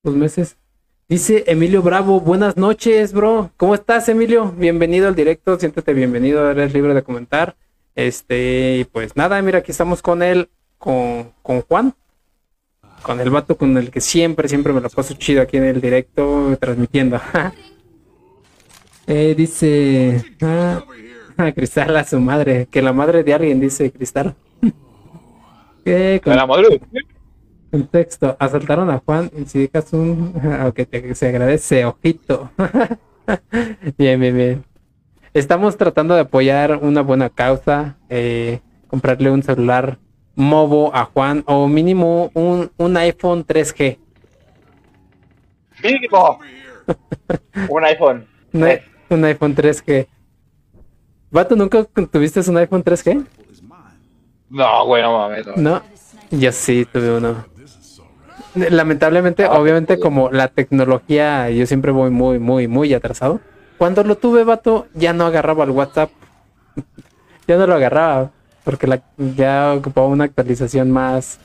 [0.03, 0.57] Dos meses.
[1.09, 3.51] Dice Emilio Bravo, buenas noches, bro.
[3.57, 4.53] ¿Cómo estás, Emilio?
[4.53, 7.57] Bienvenido al directo, siéntete bienvenido, eres libre de comentar.
[7.95, 11.95] Este, pues nada, mira, aquí estamos con él, con, con Juan,
[13.03, 15.81] con el vato con el que siempre, siempre me lo paso chido aquí en el
[15.81, 17.21] directo, transmitiendo.
[19.11, 20.85] Eh, dice ah,
[21.47, 24.35] ah, Cristal a su madre, que la madre de alguien dice Cristal.
[25.85, 26.81] ¿Qué De la madre.
[27.71, 28.37] contexto?
[28.39, 32.51] Asaltaron a Juan y si dejas un aunque te se agradece, ojito.
[33.97, 34.65] bien, bien, bien.
[35.33, 39.99] Estamos tratando de apoyar una buena causa, eh, comprarle un celular
[40.35, 43.99] Movo a Juan o mínimo un, un iPhone 3G.
[45.83, 46.39] Mínimo.
[47.69, 48.27] Un iPhone.
[48.53, 48.69] Un,
[49.11, 50.07] un iPhone 3G.
[51.31, 53.25] Vato, ¿nunca tuviste un iPhone 3G?
[54.51, 55.47] No, güey, no mames.
[55.47, 55.55] no.
[55.57, 55.83] No,
[56.31, 57.45] yo sí tuve uno.
[58.55, 60.01] Lamentablemente, Ah, obviamente, sí.
[60.01, 63.41] como la tecnología, yo siempre voy muy, muy, muy atrasado.
[63.77, 66.11] Cuando lo tuve, vato, ya no agarraba el WhatsApp.
[67.47, 68.31] ya no lo agarraba,
[68.65, 71.39] porque la, ya ocupaba una actualización más,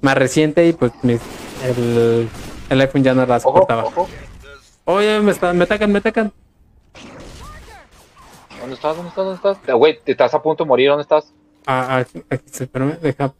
[0.00, 1.20] más reciente y pues mis-
[1.64, 2.28] el,
[2.70, 3.84] el iPhone ya no la Ojo, soportaba.
[3.84, 4.08] ojo.
[4.84, 6.32] Oye, me, están, me atacan, me atacan.
[8.64, 8.96] ¿Dónde estás?
[8.96, 9.24] ¿Dónde estás?
[9.26, 9.74] ¿Dónde estás?
[9.76, 10.88] Güey, te estás a punto de morir.
[10.88, 11.34] ¿Dónde estás?
[11.66, 13.34] Ah, ah, aquí, sí, espérame, deja.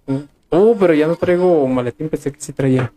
[0.51, 2.93] Uh, pero ya no traigo maletín, pensé que sí traía.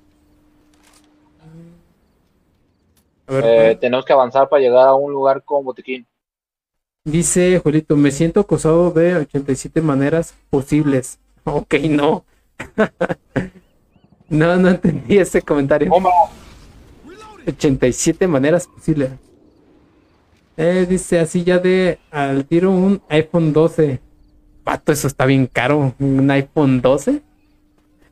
[3.27, 6.05] A ver, Eh, tenemos que avanzar para llegar a un lugar con botiquín.
[7.05, 11.19] dice Julito, me siento acosado de 87 maneras posibles.
[11.49, 12.25] Ok, no.
[14.27, 15.89] no, no entendí ese comentario.
[15.89, 16.09] Toma.
[17.47, 19.11] 87 maneras posibles.
[20.57, 24.01] Eh, dice así ya de al tiro un iPhone 12.
[24.63, 25.93] Pato, eso está bien caro.
[25.99, 27.21] Un iPhone 12.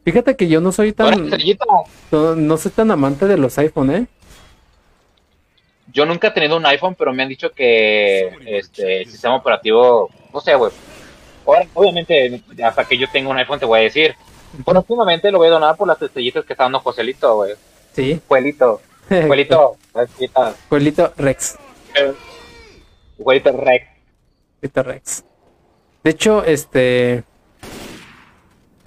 [0.05, 1.39] Fíjate que yo no soy ¿No eres tan
[2.11, 4.07] no, no soy tan amante de los iPhone, ¿eh?
[5.91, 10.09] Yo nunca he tenido un iPhone, pero me han dicho que este el sistema operativo,
[10.31, 10.71] no sé, güey.
[11.47, 14.15] Ahora, obviamente, hasta que yo tenga un iPhone te voy a decir.
[14.63, 17.55] Próximamente lo voy a donar por las estrellitas que está dando Joselito, güey.
[17.93, 18.21] Sí.
[18.27, 20.53] Juelito, estrellita.
[20.69, 21.57] Juelito Rex.
[23.17, 23.85] Juelito Rex.
[24.59, 25.23] Juelito Rex.
[26.03, 27.23] De hecho, este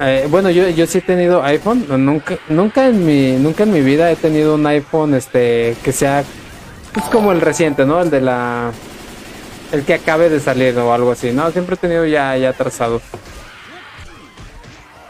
[0.01, 3.81] eh, bueno, yo, yo sí he tenido iPhone, nunca, nunca en mi, nunca en mi
[3.81, 8.01] vida he tenido un iPhone este que sea es como el reciente, ¿no?
[8.01, 8.71] El de la
[9.73, 11.51] el que acabe de salir o algo así, ¿no?
[11.51, 13.01] Siempre he tenido ya, ya atrasado.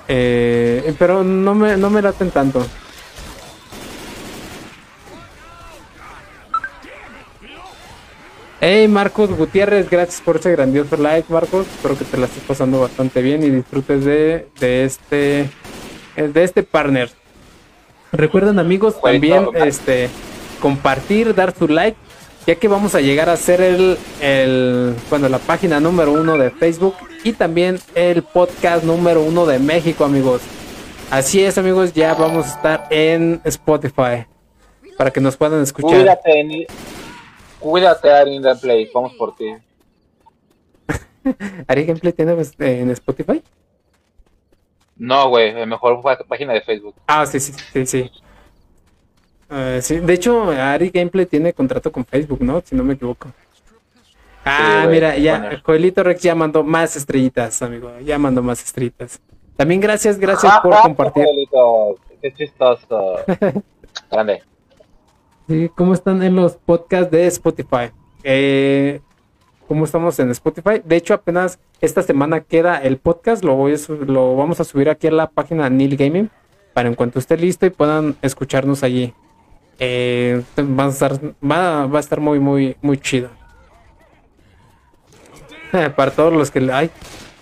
[0.08, 2.66] Eh, pero no me, no me laten tanto.
[8.60, 11.64] Hey Marcos Gutiérrez, gracias por ese grandioso like, Marcos.
[11.68, 15.48] Espero que te la estés pasando bastante bien y disfrutes de, de este
[16.16, 17.08] de este partner.
[18.10, 20.08] Recuerden amigos también este
[20.60, 21.96] compartir, dar su like,
[22.48, 26.50] ya que vamos a llegar a ser el, el bueno la página número uno de
[26.50, 30.42] Facebook y también el podcast número uno de México, amigos.
[31.12, 34.26] Así es, amigos, ya vamos a estar en Spotify
[34.96, 36.00] para que nos puedan escuchar.
[36.00, 36.66] Cuídate,
[37.60, 38.90] cuídate, Ari Play.
[38.92, 39.54] Vamos por ti.
[41.66, 43.42] ¿Ari Gameplay tiene pues, en Spotify?
[44.96, 46.94] No, güey, mejor pá- página de Facebook.
[47.06, 48.10] Ah, sí, sí, sí, sí.
[49.50, 49.98] Eh, sí.
[49.98, 52.60] De hecho, Ari Gameplay tiene contrato con Facebook, ¿no?
[52.64, 53.28] Si no me equivoco.
[54.44, 55.60] Ah, mira, ya, bueno.
[55.62, 57.92] Joelito Rex ya mandó más estrellitas, amigo.
[58.00, 59.20] Ya mandó más estrellitas.
[59.56, 61.26] También gracias, gracias por ah, compartir.
[62.20, 63.16] Qué chistoso.
[64.10, 64.42] Grande.
[65.48, 67.90] Sí, ¿Cómo están en los podcasts de Spotify?
[68.22, 69.00] Eh,
[69.66, 70.82] ¿Cómo estamos en Spotify?
[70.84, 73.42] De hecho, apenas esta semana queda el podcast.
[73.42, 76.28] Lo, voy a lo vamos a subir aquí a la página Neil Gaming
[76.74, 79.14] para en cuanto esté listo y puedan escucharnos allí.
[79.78, 83.30] Eh, va, a estar, va, va a estar muy, muy, muy chido.
[85.96, 86.70] para todos los que...
[86.70, 86.90] Ay,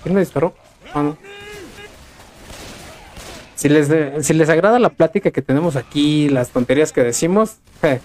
[0.05, 0.55] ¿quién me disparó?
[0.95, 1.17] Ah, no.
[3.57, 7.57] Si les, de- si les agrada la plática que tenemos aquí, las tonterías que decimos,
[7.83, 8.01] je,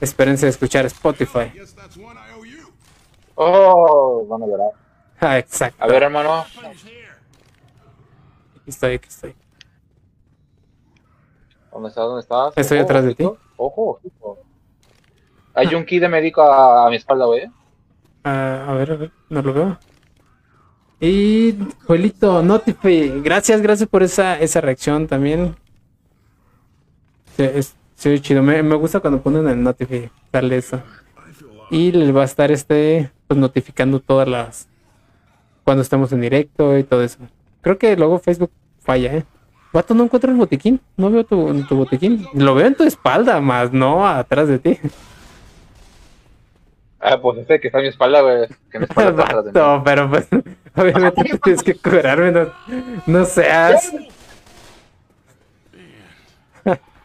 [0.00, 1.50] espérense a escuchar Spotify.
[3.36, 4.70] Oh, van a llorar.
[5.20, 5.82] Ah, exacto.
[5.82, 6.44] A ver, hermano.
[8.56, 9.34] Aquí estoy, aquí estoy.
[11.72, 12.04] ¿Dónde estás?
[12.04, 12.52] ¿Dónde estás?
[12.56, 13.24] Estoy Ojo, atrás de ti.
[13.56, 14.38] Ojo, ojito.
[15.54, 17.48] Hay un kit de médico a, a mi espalda, güey.
[18.24, 19.78] Ah, a ver, a ver, no lo veo.
[21.00, 25.56] Y Juelito, Notify, gracias, gracias por esa, esa reacción también.
[27.36, 28.42] Sí, es, sí, chido.
[28.42, 30.82] Me, me gusta cuando ponen el Notify, darle eso.
[31.70, 34.68] Y les va a estar este, pues notificando todas las.
[35.64, 37.18] Cuando estemos en directo y todo eso.
[37.62, 39.24] Creo que luego Facebook falla, ¿eh?
[39.72, 40.80] Vato, no encuentro el botiquín.
[40.98, 42.26] No veo tu, tu botiquín.
[42.34, 44.78] Lo veo en tu espalda, más no atrás de ti.
[46.98, 48.48] Ah, pues ese que está a mi espalda, güey.
[48.70, 49.82] Que mi espalda está atrás de mí.
[49.84, 50.28] Pero pues
[50.76, 52.52] obviamente tienes que curarme, no,
[53.06, 53.92] no seas.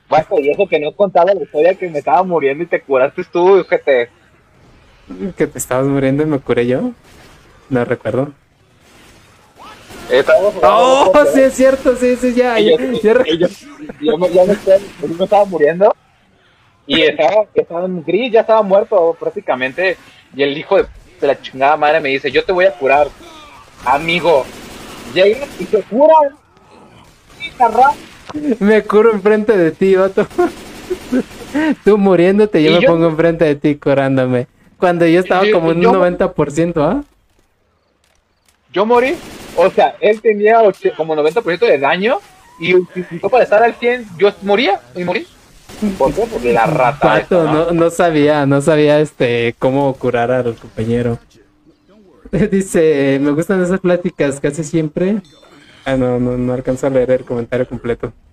[0.07, 2.81] Vato, y eso que no he contado la historia que me estaba muriendo y te
[2.81, 4.09] curaste tú, gente.
[5.35, 6.91] Que te estabas muriendo y me curé yo.
[7.69, 8.31] No recuerdo.
[10.61, 13.47] Oh, sí es cierto, sí, sí, ya, Y yo, ya re- y yo,
[13.99, 15.95] y yo me, ya me estaba, yo me estaba muriendo
[16.85, 19.97] y estaba, estaba en gris, ya estaba muerto prácticamente.
[20.35, 20.87] Y el hijo de
[21.27, 23.07] la chingada madre me dice: Yo te voy a curar,
[23.85, 24.45] amigo.
[25.13, 25.83] Llegan y se
[27.57, 27.93] carra-
[28.59, 30.27] me curo enfrente de ti, vato.
[31.85, 34.47] Tú muriéndote, yo me yo- pongo enfrente de ti curándome.
[34.77, 37.03] Cuando yo estaba Yo- como en yo- un 90%, ¿ah?
[38.73, 39.15] Yo morí,
[39.55, 40.57] o sea, él tenía
[40.97, 42.17] como 90% de daño
[42.59, 45.25] y y para estar al 100 yo moría y morí.
[45.97, 46.23] ¿Por qué?
[46.29, 46.99] Porque la rata.
[46.99, 51.19] Pato, esa, no, no sabía, no sabía este cómo curar al compañero.
[52.51, 55.21] Dice, me gustan esas pláticas casi siempre.
[55.85, 58.13] Ah, no, no, no alcanzo a leer el comentario completo.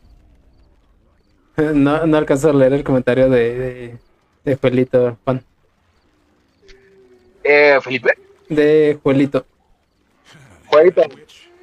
[1.55, 3.99] No, no alcanzo a leer el comentario de, de,
[4.43, 5.45] de Juelito, Juan.
[7.45, 8.15] Eh, Felipe,
[8.49, 9.45] De Juelito.
[10.69, 11.03] Jueguito,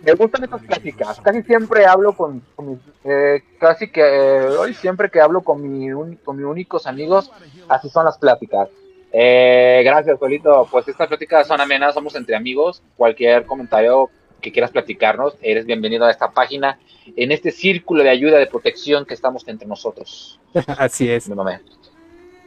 [0.01, 1.19] me gustan estas pláticas.
[1.21, 5.61] Casi siempre hablo con, con mis, eh, casi que eh, hoy siempre que hablo con,
[5.63, 7.31] mi con mis únicos amigos,
[7.67, 8.69] así son las pláticas.
[9.11, 10.67] Eh, gracias, Juelito.
[10.71, 12.81] Pues estas pláticas son amenas, somos entre amigos.
[12.97, 14.09] Cualquier comentario
[14.41, 16.79] que quieras platicarnos, eres bienvenido a esta página,
[17.17, 20.39] en este círculo de ayuda, de protección que estamos entre nosotros.
[20.77, 21.27] Así es.
[21.27, 21.59] Me mamé.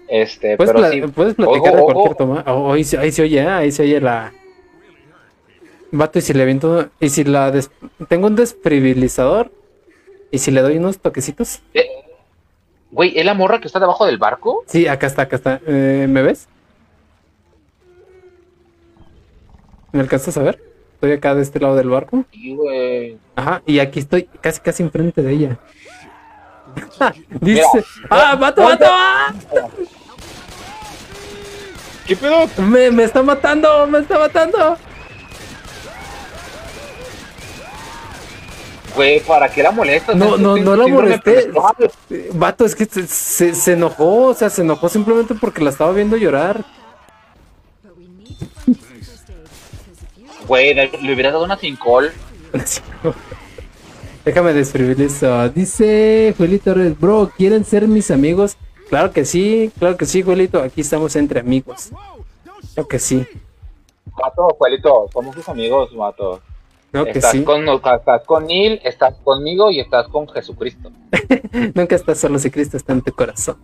[0.08, 1.00] Este, ¿Puedes, pero sí.
[1.14, 2.44] puedes platicar de cualquier toma?
[2.46, 3.46] Oh, ahí, se, ahí se oye, ¿eh?
[3.48, 4.32] ahí se oye la...
[5.90, 6.88] Vato, y si le aviento...
[7.00, 7.50] Y si la...
[7.50, 7.70] des-
[8.08, 9.50] Tengo un desprivilizador.
[10.30, 11.60] Y si le doy unos toquecitos.
[11.74, 11.86] Eh,
[12.90, 14.64] Güey, ¿es la morra que está debajo del barco?
[14.66, 15.60] Sí, acá está, acá está.
[15.66, 16.46] Eh, ¿Me ves?
[19.92, 20.62] ¿Me alcanzas a ver?
[20.94, 22.24] Estoy acá de este lado del barco.
[22.32, 23.18] Sí, güey.
[23.36, 25.58] Ajá, y aquí estoy casi casi enfrente de ella.
[27.40, 27.62] Dice...
[27.74, 27.86] Mira.
[28.10, 28.84] ¡Ah, vato, vato!
[28.88, 29.34] ¡Ah!
[32.06, 32.48] ¿Qué pedo?
[32.58, 34.76] Me, me está matando, me está matando.
[38.94, 40.14] Güey, ¿para qué la molestas?
[40.16, 41.50] No, no, no la molesté.
[42.34, 45.92] Vato, es que se, se- se enojó, o sea, se enojó simplemente porque la estaba
[45.92, 46.62] viendo llorar.
[50.52, 52.12] Güey, le, hubieras dado una sin call.
[54.26, 55.48] Déjame describir eso.
[55.48, 58.58] Dice Juelito, Torres, bro, ¿quieren ser mis amigos?
[58.90, 60.60] Claro que sí, claro que sí, Juelito.
[60.60, 61.88] Aquí estamos entre amigos.
[62.74, 63.26] Claro que sí,
[64.14, 66.42] Mato, Juelito, somos tus amigos, Mato.
[66.90, 67.44] claro que estás, sí.
[67.44, 70.92] con, estás con Neil, estás conmigo y estás con Jesucristo.
[71.74, 73.56] Nunca estás solo si Cristo está en tu corazón.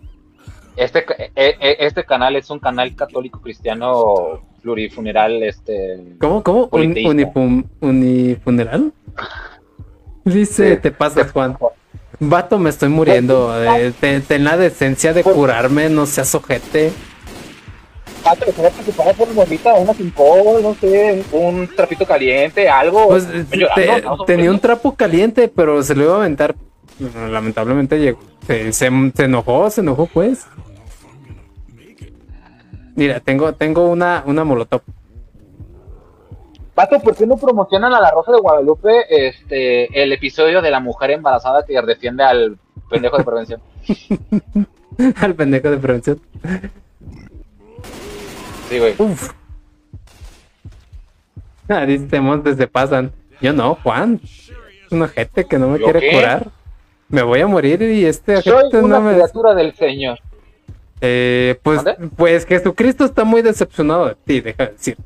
[0.75, 5.99] Este, eh, eh, este canal es un canal católico cristiano plurifuneral, este...
[6.19, 6.69] ¿Cómo, cómo?
[6.71, 8.93] Un, ¿Unifuneral?
[10.25, 10.81] Dice, Sí.
[10.81, 11.57] te pasas, Juan.
[12.19, 13.51] Vato, me estoy muriendo.
[13.63, 16.91] eh, te- ten la decencia de curarme, no seas ojete.
[18.25, 20.13] Mato, te voy a preocupar por bonita, una sin
[20.61, 23.07] no sé, un trapito caliente, algo.
[23.07, 23.25] Pues
[24.27, 26.55] tenía un trapo caliente, pero se lo iba a aventar.
[27.31, 28.19] Lamentablemente llegó.
[28.45, 30.45] Se, se- se enojó, se enojó pues.
[32.95, 34.81] Mira, tengo, tengo una, una molotov.
[36.75, 40.79] Pato, ¿por qué no promocionan a la Rosa de Guadalupe este el episodio de la
[40.79, 42.57] mujer embarazada que defiende al
[42.89, 43.61] pendejo de prevención?
[45.21, 46.19] Al pendejo de prevención.
[48.67, 48.95] Sí, güey.
[48.97, 49.31] Uf.
[51.69, 53.11] Ah, dice montes se pasan.
[53.41, 54.19] Yo no, Juan.
[54.23, 56.11] Es un ojete que no me ¿Yo quiere qué?
[56.11, 56.47] curar.
[57.07, 59.13] Me voy a morir y este Soy ojete una no me.
[59.13, 60.19] criatura del Señor.
[61.01, 61.81] Eh, pues,
[62.17, 64.97] pues Jesucristo está muy decepcionado de ti, deja de decir.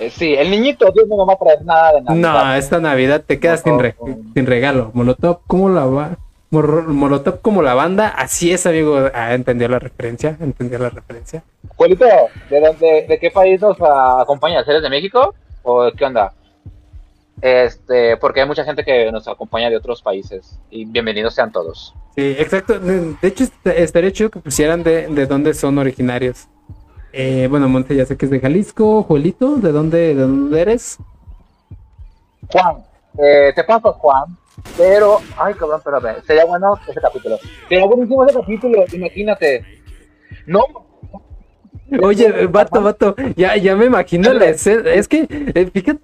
[0.00, 2.44] Eh, sí, el niñito Dios no me va a traer nada de nada.
[2.44, 3.94] No, esta Navidad te quedas sin, re-
[4.34, 4.90] sin regalo.
[4.94, 6.16] Molotov, ¿cómo la va?
[6.50, 9.08] Mor- Molotov como la banda, así es, amigo.
[9.14, 11.42] Ah, entendió la referencia, entendió la referencia.
[11.76, 12.04] Juelito,
[12.50, 14.66] ¿de, dónde, ¿de qué país nos acompañas?
[14.66, 15.34] ¿Eres de México?
[15.62, 16.32] ¿O qué onda?
[17.40, 20.58] Este, porque hay mucha gente que nos acompaña de otros países.
[20.70, 21.94] Y bienvenidos sean todos.
[22.14, 22.78] Sí, exacto.
[22.78, 26.46] De hecho, est- estaría chido que pusieran de, de dónde son originarios.
[27.12, 29.02] Eh, bueno, Monte ya sé que es de Jalisco.
[29.02, 30.98] Juelito, ¿de dónde, de dónde eres?
[32.50, 32.84] Juan,
[33.18, 34.24] eh, te paso, Juan.
[34.76, 36.22] Pero, ay, cabrón, espérame.
[36.26, 37.38] Sería bueno ese capítulo.
[37.68, 39.64] Sería buenísimo ese capítulo, imagínate.
[40.46, 40.60] No,
[42.02, 44.90] Oye, vato, vato, ya, ya me imagino la escena.
[44.90, 46.00] Es que, eh, fíjate,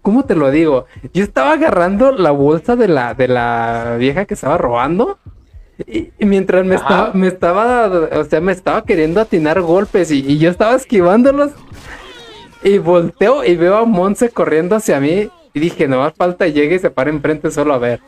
[0.00, 0.86] ¿cómo te lo digo?
[1.12, 5.18] Yo estaba agarrando la bolsa de la, de la vieja que estaba robando.
[5.86, 6.84] Y, y mientras me Ajá.
[6.84, 7.86] estaba, me estaba,
[8.20, 11.52] o sea, me estaba queriendo atinar golpes y, y yo estaba esquivándolos.
[12.62, 15.28] Y volteo y veo a Monse corriendo hacia mí.
[15.54, 18.00] Y dije, no más falta llegue y se para enfrente solo a ver.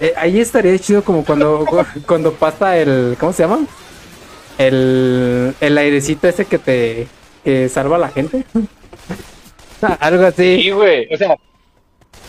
[0.00, 1.64] Eh, ahí estaría chido como cuando,
[2.06, 3.60] cuando pasa el, ¿cómo se llama?
[4.58, 7.06] El, el airecito ese que te
[7.44, 8.44] que salva a la gente.
[10.00, 10.62] Algo así.
[10.62, 11.12] sí, güey.
[11.12, 11.36] O sea,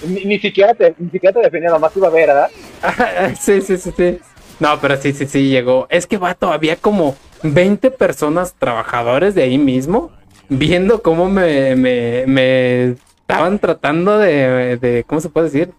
[0.07, 2.49] ni, ni siquiera te, ni siquiera te defendía, nomás iba a ver, ¿verdad?
[3.39, 4.19] sí, sí, sí, sí.
[4.59, 5.87] No, pero sí, sí, sí, llegó.
[5.89, 10.11] Es que, vato, había como 20 personas trabajadores de ahí mismo
[10.49, 15.73] viendo cómo me, me, me estaban tratando de, de, ¿cómo se puede decir?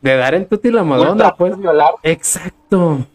[0.00, 1.58] De dar en tuti la madonna, pues.
[1.58, 1.92] violar.
[2.02, 3.06] Exacto.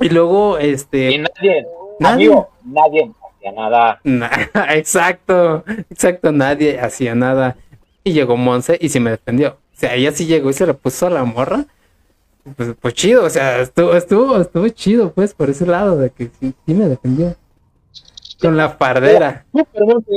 [0.00, 1.18] Y luego, Y este.
[1.18, 1.66] nadie,
[2.00, 2.14] Nadie.
[2.26, 4.00] amigo, nadie hacía nada.
[4.04, 4.30] na-
[4.74, 7.56] exacto, exacto, nadie hacía nada.
[8.04, 9.58] Y llegó Monse y sí me defendió.
[9.74, 11.64] O sea, ella sí llegó y se le puso a la morra.
[12.56, 16.30] Pues, pues chido, o sea, estuvo, estuvo, estuvo chido, pues, por ese lado, de que
[16.40, 17.34] sí, sí me defendió.
[18.40, 19.44] Con la fardera.
[19.52, 20.12] Super Monse.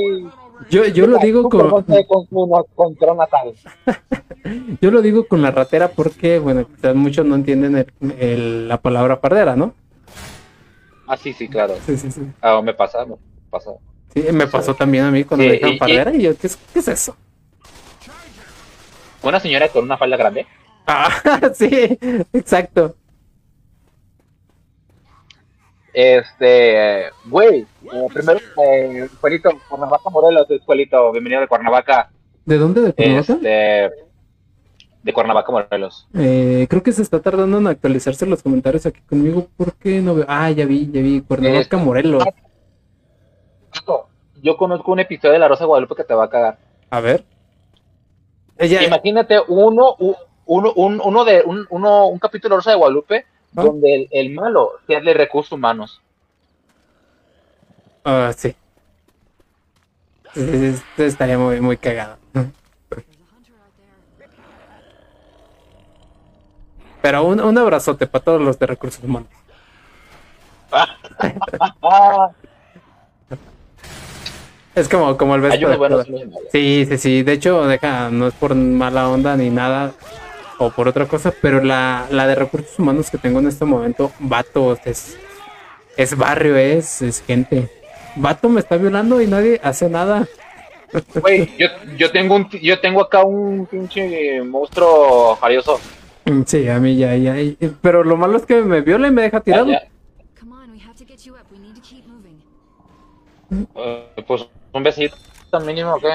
[0.68, 1.84] Yo, yo lo digo con,
[4.80, 8.80] yo lo digo con la ratera porque, bueno, quizás muchos no entienden el- el- la
[8.80, 9.74] palabra fardera, ¿no?
[11.06, 11.74] Ah, sí, sí, claro.
[11.86, 12.22] Sí, sí, sí.
[12.40, 13.16] Ah, me pasa, me
[13.50, 13.72] pasa.
[14.14, 16.78] Sí, me pasó también a mí cuando me dijeron fardera y yo, ¿qué es, qué
[16.80, 17.16] es eso?
[19.22, 20.46] Una señora con una falda grande.
[20.86, 21.08] Ah,
[21.54, 21.98] sí,
[22.32, 22.96] exacto.
[25.92, 32.10] Este, güey, eh, primero, eh, Juelito, Cuernavaca Morelos, es Juelito, bienvenido de Cuernavaca,
[32.44, 32.80] ¿De dónde?
[32.82, 33.32] ¿De Cuernavaca?
[33.34, 33.90] este,
[35.02, 36.08] de Cuernavaca Morelos.
[36.14, 40.24] Eh, creo que se está tardando en actualizarse los comentarios aquí conmigo porque no veo.
[40.28, 41.20] Ah, ya vi, ya vi.
[41.22, 42.24] Cuernavaca, Este- Morelos.
[44.42, 46.58] Yo conozco un episodio de La Rosa de Guadalupe que te va a cagar.
[46.88, 47.24] A ver.
[48.56, 49.96] Ella, Imagínate uno,
[50.46, 53.26] uno, un, uno de un, uno, un capítulo de La Rosa de Guadalupe
[53.56, 53.62] ¿Ah?
[53.62, 56.00] donde el, el malo sea de recursos humanos.
[58.04, 58.54] Ah, sí.
[60.34, 62.16] Esto estaría muy, muy cagado.
[67.02, 69.28] Pero un, un abrazote para todos los de recursos humanos.
[74.74, 76.06] Es como, como el beso de malos.
[76.52, 77.22] Sí, sí, sí.
[77.22, 79.92] De hecho, deja, no es por mala onda ni nada
[80.60, 84.12] o por otra cosa, pero la, la de recursos humanos que tengo en este momento,
[84.18, 85.16] vato, es,
[85.96, 87.70] es barrio, es, es gente.
[88.14, 90.28] Vato me está violando y nadie hace nada.
[91.14, 95.80] Güey, yo, yo tengo un, yo tengo acá un pinche monstruo jarioso.
[96.26, 97.40] Mm, Sí, a mí ya, ya.
[97.40, 99.66] y- Pero lo malo es que me viola y me deja tirado.
[99.70, 99.82] Ya,
[103.76, 105.16] eh, pues un besito
[105.64, 106.08] mínimo que.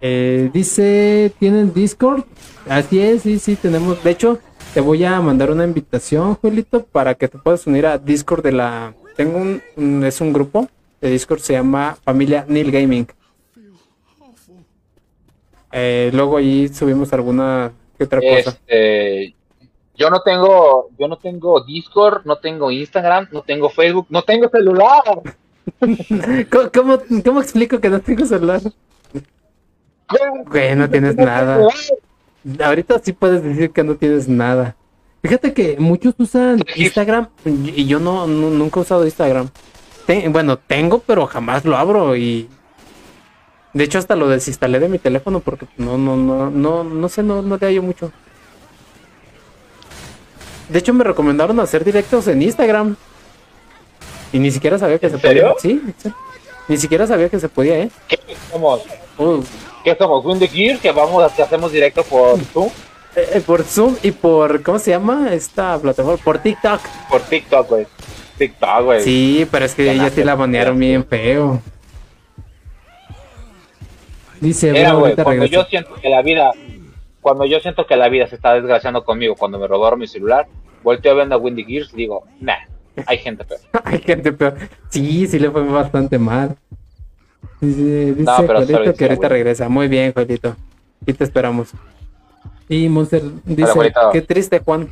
[0.00, 2.24] Eh, dice, ¿tienen Discord?
[2.68, 4.02] Así es, sí, sí, tenemos.
[4.04, 4.38] De hecho,
[4.74, 8.52] te voy a mandar una invitación, Juelito, para que te puedas unir a Discord de
[8.52, 8.94] la...
[9.16, 10.68] Tengo un, un- es un grupo
[11.00, 13.06] de Discord, se llama Familia Neil Gaming.
[15.72, 18.50] Eh, luego ahí subimos alguna que otra cosa.
[18.50, 19.34] Este,
[19.96, 24.48] yo no tengo, yo no tengo Discord, no tengo Instagram, no tengo Facebook, no tengo
[24.48, 25.02] celular.
[26.50, 28.60] ¿Cómo, cómo, cómo explico que no tengo celular?
[30.46, 31.66] Güey, no tienes nada.
[32.64, 34.76] Ahorita sí puedes decir que no tienes nada.
[35.22, 39.48] Fíjate que muchos usan Instagram y yo no, nu- nunca he usado Instagram.
[40.28, 42.48] Bueno, tengo, pero jamás lo abro y
[43.74, 47.24] de hecho hasta lo desinstalé de mi teléfono porque no, no, no, no, no sé,
[47.24, 48.12] no, no te hallo mucho.
[50.68, 52.94] De hecho me recomendaron hacer directos en Instagram
[54.32, 55.54] y ni siquiera sabía que ¿En se serio?
[55.60, 55.60] podía.
[55.60, 56.12] Sí, sí.
[56.68, 57.90] ni siquiera sabía que se podía, ¿eh?
[58.08, 58.18] ¿Qué
[58.52, 58.82] somos?
[59.18, 59.42] Uh,
[59.86, 60.24] ¿Qué somos?
[60.24, 62.66] Windy Gear, que vamos a que hacemos directo por Zoom,
[63.14, 66.20] eh, eh, por Zoom y por, ¿cómo se llama esta plataforma?
[66.24, 66.80] Por TikTok.
[67.08, 67.86] por TikTok, güey.
[68.36, 69.00] TikTok, güey.
[69.02, 71.62] Sí, pero es que ella sí la banearon bien feo.
[74.40, 75.52] Dice, Era, güey, cuando regreso.
[75.52, 76.50] yo siento que la vida,
[77.20, 80.48] cuando yo siento que la vida se está desgraciando conmigo, cuando me robaron mi celular,
[80.82, 82.58] volteo a ver a Windy Gears y digo, nah,
[83.06, 83.60] hay gente peor.
[83.84, 84.56] Hay gente peor.
[84.88, 86.56] Sí, sí le fue bastante mal.
[87.66, 89.68] Dice, dice No, pero Juelito que ahorita regresa.
[89.68, 90.56] Muy bien, Juelito.
[91.02, 91.70] Aquí te esperamos.
[92.68, 94.88] Y Monster dice, qué triste, Juan.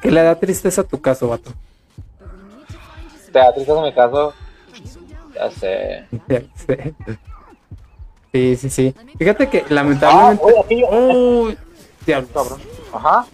[0.00, 1.52] Que le da tristeza a tu caso, vato.
[3.32, 4.34] Te da tristeza mi caso,
[5.34, 6.04] ya sé.
[6.28, 6.94] Ya sé.
[8.32, 8.94] Sí, sí, sí.
[9.18, 10.44] Fíjate que Ah, lamentablemente...
[10.44, 11.56] oye,
[12.06, 12.30] diablos.
[12.32, 12.60] cabrón.
[12.92, 13.26] Ajá.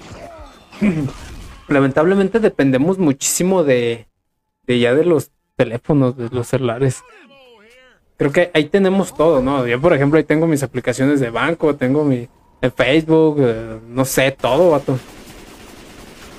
[1.69, 4.07] lamentablemente dependemos muchísimo de,
[4.67, 7.03] de ya de los teléfonos, de los celulares.
[8.17, 9.67] Creo que ahí tenemos todo, ¿no?
[9.67, 12.29] Yo, por ejemplo, ahí tengo mis aplicaciones de banco, tengo mi
[12.61, 14.99] el Facebook, eh, no sé, todo, vato.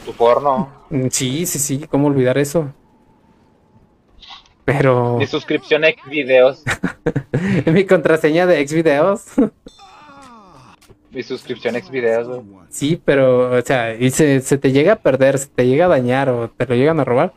[0.06, 0.70] Tu porno.
[0.90, 2.74] Mm, Sí, sí, sí, ¿cómo olvidar eso?
[4.66, 6.64] Pero Mi suscripción a videos.
[7.66, 9.24] mi contraseña de Xvideos,
[11.12, 12.68] Mi suscripción a videos, güey.
[12.70, 15.88] sí, pero, o sea, y se, se te llega a perder, se te llega a
[15.90, 17.34] dañar o te lo llegan a robar.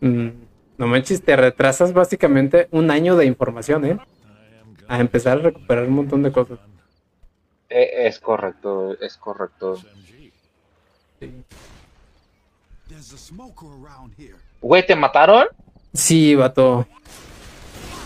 [0.00, 0.28] mm,
[0.78, 3.98] no manches, te retrasas básicamente un año de información, ¿eh?
[4.88, 6.58] A empezar a recuperar un montón de cosas.
[7.68, 9.76] Eh, es correcto, es correcto.
[11.18, 11.32] Sí.
[14.60, 15.46] Güey, ¿te mataron?
[15.92, 16.86] Sí, vato.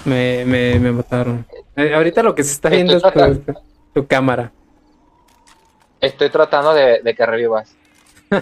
[0.05, 1.45] Me, me, me mataron.
[1.77, 3.55] Eh, ahorita lo que se está viendo es tu,
[3.93, 4.53] tu cámara.
[6.01, 7.75] Estoy tratando de, de que revivas.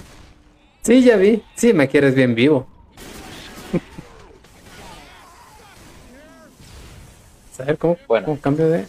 [0.80, 1.42] Sí, ya vi.
[1.54, 2.66] Sí, me quieres bien vivo.
[7.58, 8.26] A ver cómo, Bueno.
[8.26, 8.86] cómo cambio de.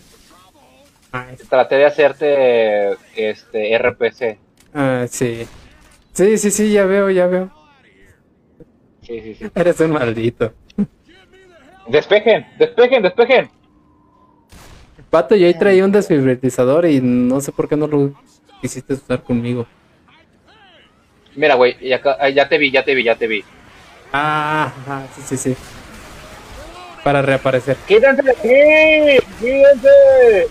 [1.11, 4.37] Ah, Traté de hacerte este RPC.
[4.73, 5.47] ah, sí.
[6.13, 7.49] Sí, sí, sí, ya veo, ya veo.
[9.01, 9.45] Sí, sí, sí.
[9.55, 10.53] Eres un maldito.
[11.87, 13.49] Despejen, despejen, despejen.
[15.09, 18.13] Pato, yo ahí traía un desfibrilizador y no sé por qué no lo
[18.61, 19.65] quisiste usar conmigo.
[21.35, 23.43] Mira, güey, y acá- ah, ya te vi, ya te vi, ya te vi.
[24.13, 24.71] Ah,
[25.15, 25.55] sí, sí, sí.
[27.03, 27.77] Para reaparecer.
[27.87, 29.25] ¡Quítense de aquí!
[29.39, 30.47] ¡Quítense!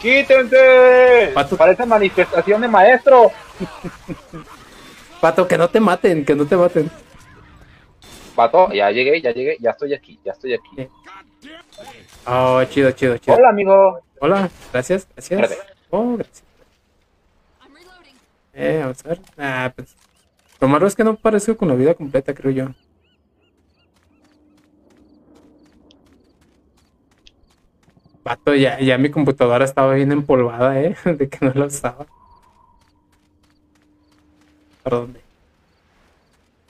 [0.00, 1.30] ¡Quítense!
[1.34, 1.56] Pato.
[1.56, 3.30] Parece manifestación de maestro.
[5.20, 6.90] Pato, que no te maten, que no te maten.
[8.34, 10.88] Pato, ya llegué, ya llegué, ya estoy aquí, ya estoy aquí.
[12.26, 13.36] Oh, chido, chido, chido.
[13.36, 14.00] Hola, amigo.
[14.20, 15.40] Hola, gracias, gracias.
[15.40, 15.72] Espérate.
[15.90, 16.44] Oh, gracias.
[18.52, 19.20] Eh, vamos a ver.
[19.38, 19.94] Ah, pues.
[20.60, 22.68] Lo malo es que no apareció con la vida completa, creo yo.
[28.26, 32.06] Pato, ya, ya mi computadora estaba bien empolvada, eh, de que no la usaba.
[34.82, 35.20] ¿Para dónde?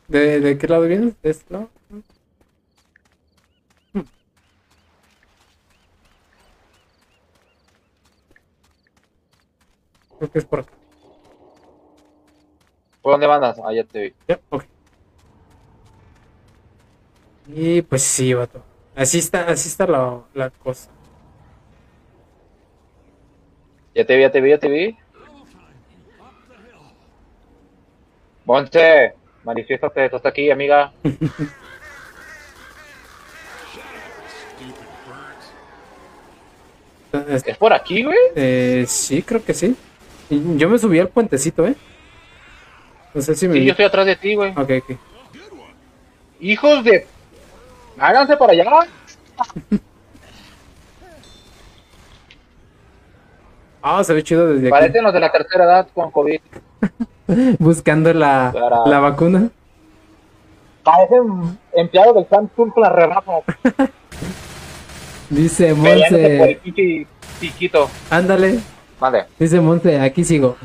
[0.07, 1.15] ¿De, de qué lado vienes?
[1.23, 1.71] ¿De este lado?
[3.95, 4.03] Hmm.
[10.19, 10.73] Creo que es por acá.
[13.01, 13.59] ¿Por dónde mandas?
[13.65, 14.15] Ah, ya te vi.
[14.29, 14.65] Ya, ok.
[17.47, 18.63] Y pues sí, vato.
[18.95, 20.91] Así está, así está la, la cosa.
[23.97, 24.97] Ya te vi, ya te vi, ya te vi.
[28.45, 30.93] Monte, manifiéstate, tú estás aquí, amiga.
[37.31, 38.17] Es- ¿Es por aquí, güey?
[38.35, 39.75] eh, sí, creo que sí.
[40.29, 41.75] Yo me subí al puentecito, ¿eh?
[43.15, 43.55] No sé si me...
[43.55, 44.51] Sí, yo estoy atrás de ti, güey.
[44.51, 44.97] Ok, ok.
[46.41, 47.07] Hijos de...
[47.99, 48.65] Háganse para allá.
[53.89, 54.71] Ah, se ve chido desde aquí.
[54.71, 56.41] Parecen los de la tercera edad con COVID.
[57.61, 59.49] Buscando la, Para- la vacuna.
[60.83, 63.45] Parecen empleados del Samsung con las rebajas.
[65.31, 66.61] Dice Monse.
[67.41, 67.89] chiquito.
[68.11, 68.59] Ándale.
[69.01, 69.25] Mande.
[69.39, 70.57] Dice Monse, aquí sigo.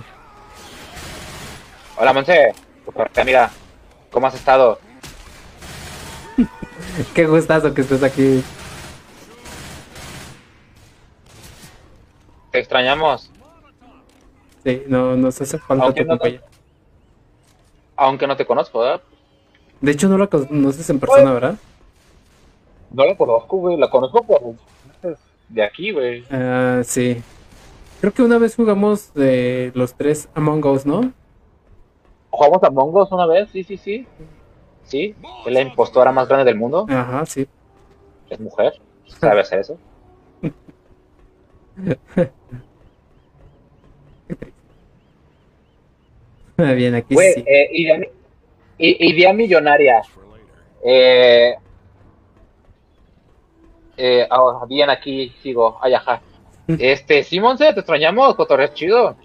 [2.00, 2.54] Hola, Monse.
[3.24, 3.52] Mira,
[4.10, 4.80] ¿cómo has estado?
[7.14, 8.44] Qué gustazo que estés aquí.
[12.72, 13.30] Extrañamos.
[14.64, 16.42] Sí, no nos hace falta Aunque tu no te- compañía.
[17.98, 19.02] Aunque no te conozco, ¿verdad?
[19.82, 21.56] De hecho, no la conoces en persona, ¿verdad?
[22.92, 23.78] No la conozco, güey.
[23.78, 24.42] La conozco por...
[25.50, 26.24] De aquí, güey.
[26.32, 27.22] Ah, sí.
[28.00, 31.12] Creo que una vez jugamos de los tres Among Us, ¿no?
[32.30, 34.08] Jugamos a Mongos una vez, sí, sí, sí.
[34.86, 35.14] Sí,
[35.46, 36.86] es la impostora más grande del mundo.
[36.90, 37.46] Ajá, sí.
[38.30, 38.80] Es mujer.
[39.20, 39.78] ¿Sabe hacer eso?
[46.76, 47.44] Bien, aquí Güey, sí.
[47.48, 48.10] eh,
[48.78, 50.02] idea, millonaria.
[50.84, 51.56] Eh,
[53.98, 55.78] eh, ah, bien, aquí sigo.
[55.82, 56.22] Ay, ajá.
[56.68, 59.16] Este, Simón, te extrañamos, cotorreo chido.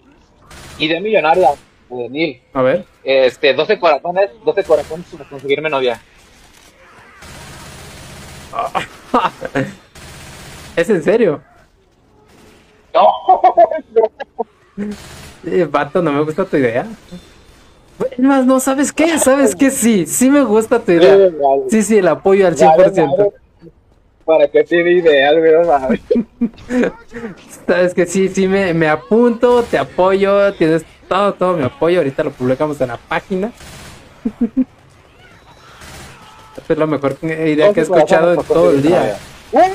[0.78, 1.50] Idea millonaria,
[1.90, 2.42] eh, Neil.
[2.52, 2.84] A ver.
[3.04, 6.00] Este, 12 corazones, 12 corazones para conseguirme novia.
[10.76, 11.42] ¿Es en serio?
[12.96, 13.12] No,
[15.46, 16.86] Eh, vato, no me gusta tu idea.
[18.10, 19.18] Es más, no, ¿sabes qué?
[19.18, 19.70] ¿Sabes qué?
[19.70, 21.30] Sí, sí me gusta tu idea.
[21.70, 23.16] Sí, sí, el apoyo al Vale, 100%.
[23.16, 23.30] vale.
[24.24, 26.00] Para que tiene ideal, güey.
[27.66, 31.98] Sabes que sí, sí me, me apunto, te apoyo, tienes todo, todo mi apoyo.
[31.98, 33.52] Ahorita lo publicamos en la página.
[36.56, 39.16] Esta es la mejor idea que he escuchado en todo el día.
[39.54, 39.72] Ay,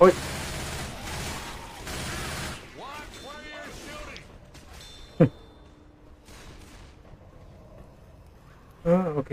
[0.00, 0.12] Uy.
[8.84, 9.30] Ah, ok.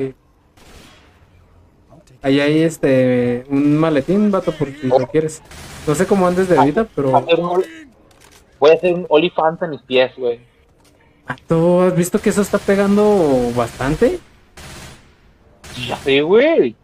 [2.21, 5.41] Ahí hay este un maletín, vato, por si lo quieres.
[5.85, 7.11] No sé cómo andes de vida, pero.
[7.11, 10.39] Voy a hacer un- a olifant en mis pies, güey.
[11.27, 14.19] Ah, ¿Tú has visto que eso está pegando bastante?
[15.87, 16.75] Ya sé, güey.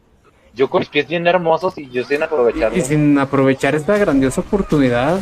[0.54, 2.76] Yo con mis pies bien hermosos y yo sin aprovecharlo.
[2.78, 5.20] Y, y sin aprovechar esta grandiosa oportunidad.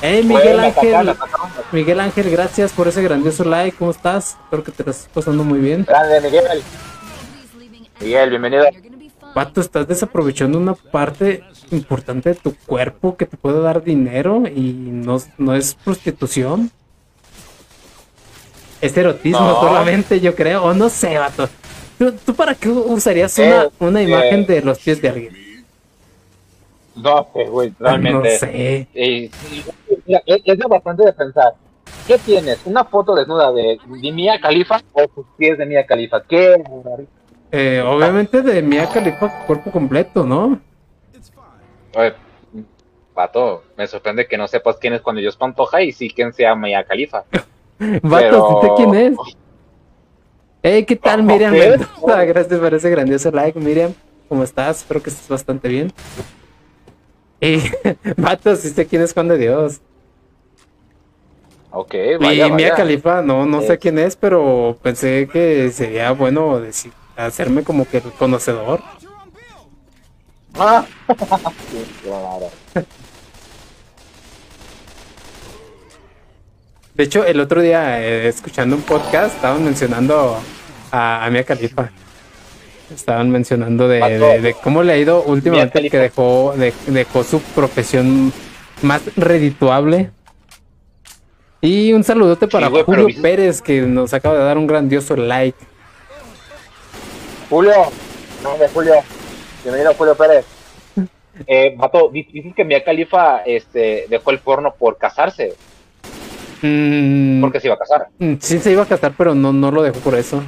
[0.00, 1.14] Hey, Güey, Miguel Ángel.
[1.70, 3.76] Miguel Ángel, gracias por ese grandioso like.
[3.76, 4.36] ¿Cómo estás?
[4.44, 5.84] Espero que te lo estés pasando muy bien.
[5.88, 6.62] Grande, Miguel.
[8.00, 8.64] Miguel, bienvenido.
[9.34, 14.72] Vato, estás desaprovechando una parte importante de tu cuerpo que te puede dar dinero y
[14.72, 16.70] no, no es prostitución.
[18.80, 19.60] Es erotismo No.
[19.60, 20.64] solamente, yo creo.
[20.64, 21.48] O no sé, vato.
[22.02, 24.08] ¿Tú, tú para qué usarías una, una eh.
[24.08, 25.64] imagen de los pies de alguien?
[26.96, 28.38] No sé, güey, No realmente.
[28.38, 28.88] sé.
[28.92, 29.64] Y, sí,
[30.04, 31.54] mira, es, es bastante de pensar.
[32.04, 32.58] ¿Qué tienes?
[32.64, 36.24] ¿Una foto desnuda de, de Mia Khalifa o tus pies de Mia Khalifa?
[36.24, 36.60] ¿Qué?
[37.52, 40.58] Eh, obviamente de Mia Khalifa cuerpo completo, ¿no?
[41.94, 42.14] Oye,
[43.14, 46.42] Pato, me sorprende que no sepas quién es cuando Dios Pantoja y sí quién se
[46.42, 47.22] llama Mia Khalifa.
[48.02, 49.18] Vato, ¿sí sé quién es?
[50.64, 51.52] Hey, ¿qué tal, Miriam?
[51.52, 51.58] Ok.
[51.58, 52.24] Mendoza?
[52.24, 53.92] Gracias por ese grandioso like, Miriam.
[54.28, 54.78] ¿Cómo estás?
[54.78, 55.92] Espero que estés bastante bien.
[57.40, 57.58] Y,
[58.16, 59.80] vato, sí sé quién es Juan de Dios.
[61.72, 62.74] Ok, y vaya, Mia vaya.
[62.76, 67.96] Khalifa, no, no sé quién es, pero pensé que sería bueno decir, hacerme como que
[67.96, 68.80] el conocedor.
[70.54, 70.86] Ah.
[71.72, 72.50] Sí, claro.
[76.94, 80.38] De hecho, el otro día, eh, escuchando un podcast, estaban mencionando
[80.90, 81.90] a, a Mia Khalifa.
[82.94, 87.40] Estaban mencionando de, de- de cómo le ha ido últimamente que dejó, de- dejó su
[87.40, 88.32] profesión
[88.82, 90.10] más redituable.
[91.62, 95.56] Y un saludote para Julio Pérez, que nos acaba de dar un grandioso like.
[97.48, 97.72] Julio,
[98.42, 98.94] no, de Julio.
[99.62, 100.44] Bienvenido, Julio Pérez.
[101.46, 105.54] Eh, Vato, di- dices que Mia Khalifa este, dejó el porno por casarse.
[106.62, 108.08] Mm, Porque se iba a casar.
[108.18, 110.42] mm, sí se iba a casar, pero no, no lo dejó por eso.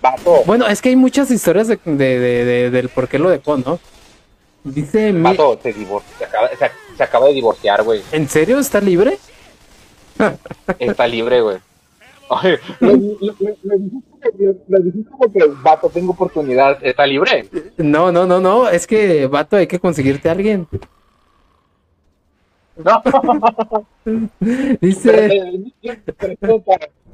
[0.00, 3.30] Vato, Bueno, es que hay muchas historias de, de- de- de- del por qué lo
[3.30, 3.78] dejó, ¿no?
[4.64, 8.02] Dice, mi- Vato, se, divor- se, acaba, se, se acaba de divorciar, güey.
[8.12, 9.18] ¿en serio está libre?
[10.78, 11.56] Está libre, güey.
[12.80, 13.56] Lo dijiste
[14.38, 16.78] lo- lo dijiste como que, vato, tengo oportunidad.
[16.84, 17.46] Está libre.
[17.76, 20.66] No, no, no, no, es que, vato, hay que conseguirte a alguien.
[22.76, 23.02] No,
[24.80, 25.40] Dice,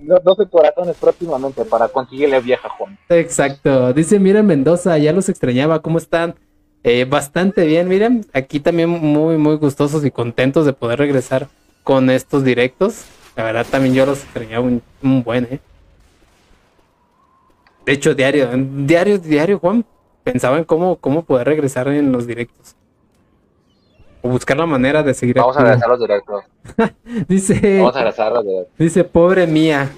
[0.01, 2.97] No, 12 corazones próximamente para conseguirle vieja Juan.
[3.09, 6.37] exacto, dice, miren Mendoza, ya los extrañaba, ¿cómo están?
[6.85, 11.49] Eh, bastante bien, miren, aquí también muy, muy gustosos y contentos de poder regresar
[11.83, 13.05] con estos directos.
[13.35, 15.61] La verdad, también yo los extrañaba un, un buen, ¿eh?
[17.85, 19.85] De hecho, diario, diario, diario, Juan,
[20.23, 22.77] pensaba en cómo, cómo poder regresar en los directos.
[24.23, 26.45] O buscar la manera de seguir Vamos a regresar los directos.
[27.29, 28.75] Dice, Vamos a regresar los directos.
[28.79, 29.91] dice, pobre mía,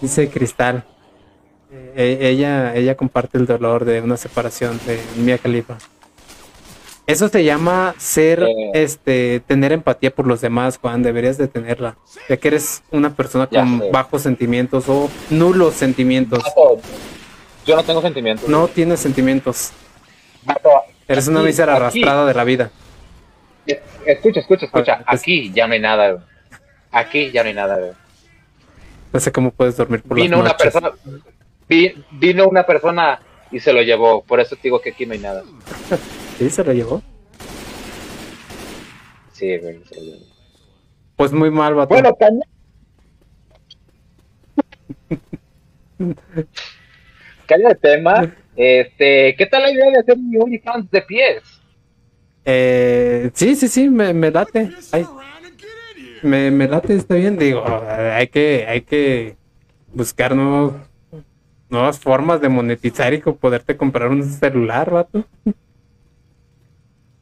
[0.00, 0.84] dice Cristal.
[1.96, 5.76] Eh, ella, ella comparte el dolor de una separación de Mia Khalifa.
[7.06, 8.70] Eso se llama ser, Eh.
[8.74, 11.02] este, tener empatía por los demás, Juan.
[11.02, 11.96] Deberías de tenerla.
[12.28, 13.90] Ya que eres una persona con sé.
[13.92, 16.42] bajos sentimientos o nulos sentimientos.
[17.66, 18.48] Yo no tengo sentimientos.
[18.48, 19.70] No tienes sentimientos.
[21.06, 22.70] Eres una mísera arrastrada de la vida.
[23.66, 24.94] Es- Escucha, escucha, escucha.
[25.06, 26.24] Ah, Aquí ya no hay nada, güey.
[26.92, 27.92] Aquí ya no hay nada, güey.
[29.12, 30.72] No sé cómo puedes dormir por Vino las una noches.
[30.72, 30.90] persona.
[31.68, 33.20] vi- vino una persona
[33.50, 34.22] y se lo llevó.
[34.22, 35.42] Por eso te digo que aquí no hay nada.
[36.38, 37.02] ¿Sí se lo llevó?
[39.32, 40.24] Sí, güey, se lo llevó.
[41.16, 41.88] Pues muy mal, vato.
[41.94, 42.42] Bueno, caña.
[47.46, 48.34] Cambio de tema.
[48.56, 51.42] Este, ¿qué tal la idea de hacer mi OnlyFans de pies?
[52.44, 54.70] Eh, sí, sí, sí, me, me late.
[54.92, 55.06] Ay,
[56.22, 57.38] me, me late, está bien.
[57.38, 59.36] Digo, hay que, hay que
[59.92, 60.74] buscar nuevos,
[61.68, 65.24] nuevas formas de monetizar y poderte comprar un celular, vato.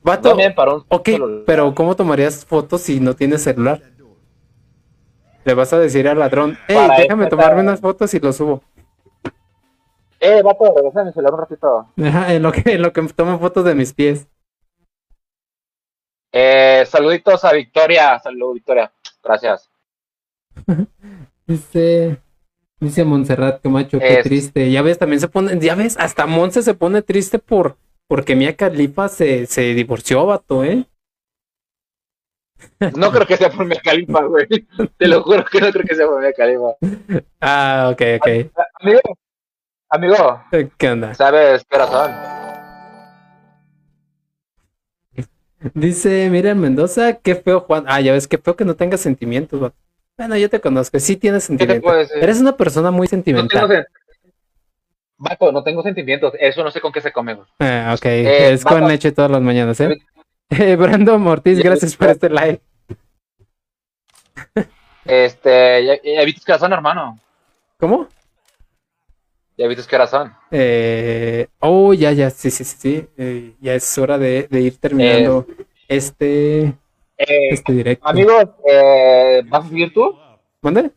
[0.02, 1.42] Vato, para un ok, celular.
[1.46, 3.80] pero ¿cómo tomarías fotos si no tienes celular?
[5.44, 8.62] Le vas a decir al ladrón, hey, Para déjame tomarme unas fotos y lo subo.
[10.20, 11.86] Eh, vato, regresa mi celular un ratito.
[12.00, 14.28] Ajá, en lo que, en lo que toman fotos de mis pies.
[16.32, 18.18] Eh, saluditos a Victoria.
[18.18, 18.90] Salud, Victoria.
[19.22, 19.70] Gracias.
[21.46, 22.18] Dice,
[22.78, 24.70] dice Montserrat Camacho, qué Es- triste.
[24.70, 27.76] Ya ves, también se pone, ya ves, hasta Monse se pone triste por
[28.06, 30.84] porque Mia Khalifa se, se divorció, vato, ¿eh?
[32.96, 34.46] No creo que sea por mi califa, güey.
[34.98, 36.74] Te lo juro que no creo que sea por mi califa.
[37.40, 38.28] Ah, ok, ok.
[38.80, 39.00] Amigo,
[39.90, 40.42] amigo,
[40.78, 41.14] ¿Qué onda?
[41.14, 42.12] ¿sabes qué razón?
[45.74, 47.84] Dice, mira Mendoza, qué feo Juan.
[47.86, 49.72] Ah, ya ves, qué feo que no tengas sentimientos.
[50.16, 52.10] Bueno, yo te conozco, sí tienes ¿Qué te sentimientos.
[52.12, 53.68] Eres una persona muy No tengo, sentimental.
[53.70, 53.86] sen-
[55.18, 56.34] Vato, no tengo sentimientos.
[56.38, 57.38] Eso no sé con qué se come.
[57.60, 59.98] Ah, ok, Eh, es con leche todas las mañanas, ¿eh?
[60.50, 62.60] Eh, Brandon Ortiz, Ya, gracias por este like.
[65.04, 67.18] Este, ya, ya viste que razón, hermano.
[67.78, 68.06] ¿Cómo?
[69.56, 70.32] Ya viste qué horas son.
[70.50, 73.08] Eh, oh, ya, ya, sí, sí, sí, sí.
[73.16, 75.46] eh, ya es hora de, de ir terminando
[75.88, 76.74] este,
[77.18, 78.08] Eh, este directo.
[78.08, 78.46] amigos,
[79.48, 80.16] ¿vas a seguir tú?
[80.62, 80.90] ¿Mande?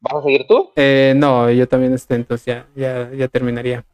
[0.00, 0.70] ¿Vas a seguir tú?
[1.16, 3.84] No, yo también estoy, entonces ya, ya, ya terminaría.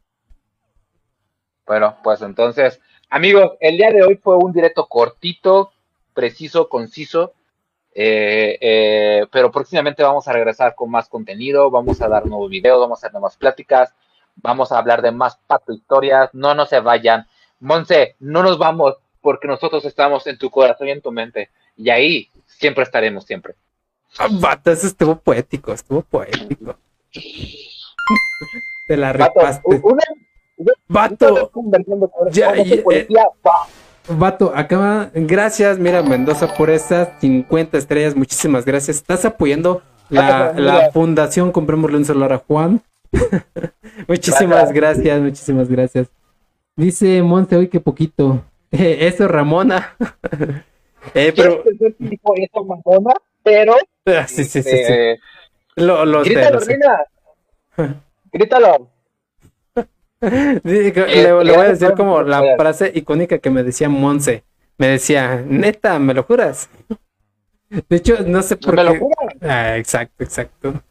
[1.65, 5.71] Bueno, pues entonces, amigos, el día de hoy fue un directo cortito,
[6.13, 7.33] preciso, conciso,
[7.93, 12.79] eh, eh, pero próximamente vamos a regresar con más contenido, vamos a dar nuevos videos,
[12.79, 13.93] vamos a hacer nuevas pláticas,
[14.35, 17.27] vamos a hablar de más pato historias, no, no se vayan.
[17.59, 21.89] Monse, no nos vamos porque nosotros estamos en tu corazón y en tu mente, y
[21.89, 23.55] ahí siempre estaremos, siempre.
[24.17, 26.75] Ah, vato, eso estuvo poético, estuvo poético.
[28.87, 29.67] Te la Vato, repaste.
[29.83, 30.03] una,
[30.57, 33.23] una Vato, conversando con Ya, ese ya, policía.
[34.07, 35.09] Vato, acaba.
[35.13, 38.15] Gracias, mira, Mendoza, por esas 50 estrellas.
[38.15, 38.97] Muchísimas gracias.
[38.97, 40.91] Estás apoyando la, Ah, la.
[40.91, 42.81] Fundación Comprémosle un celular a Juan.
[44.07, 46.07] muchísimas gracias, muchísimas gracias.
[46.75, 48.43] Dice Monte hoy que poquito.
[48.73, 49.97] Eh, eso, Ramona.
[51.13, 51.61] eh, pero.
[51.67, 53.13] Esa mamona,
[53.43, 53.75] pero
[54.05, 54.69] Ah, Sí, sí, sí, sí.
[54.87, 55.19] eh,
[55.75, 56.73] Lo, lo sé, grítalo, lo sé.
[57.75, 57.97] Rina.
[58.31, 58.87] Grítalo.
[60.23, 60.61] Eh,
[61.15, 64.43] le, le voy a gracias decir como la frase icónica que me decía Monse.
[64.77, 66.69] Me decía, neta, ¿me lo juras?
[67.89, 68.99] De hecho, no sé por Me lo qué.
[68.99, 69.15] juro.
[69.41, 70.83] Ah, exacto, exacto.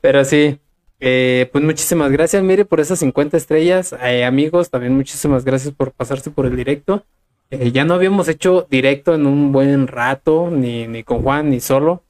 [0.00, 0.58] Pero sí,
[1.00, 3.94] eh, pues muchísimas gracias, mire, por esas 50 estrellas.
[4.02, 7.04] Eh, amigos, también muchísimas gracias por pasarse por el directo.
[7.50, 11.60] Eh, ya no habíamos hecho directo en un buen rato, ni, ni con Juan, ni
[11.60, 12.02] solo.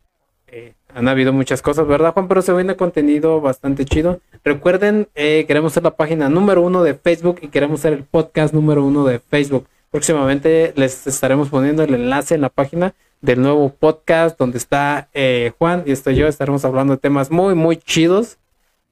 [0.95, 2.29] Han habido muchas cosas, ¿verdad, Juan?
[2.29, 4.21] Pero se viene contenido bastante chido.
[4.45, 8.53] Recuerden, eh, queremos ser la página número uno de Facebook y queremos ser el podcast
[8.53, 9.67] número uno de Facebook.
[9.91, 15.53] Próximamente les estaremos poniendo el enlace en la página del nuevo podcast donde está eh,
[15.59, 16.27] Juan y estoy yo.
[16.27, 18.39] Estaremos hablando de temas muy, muy chidos.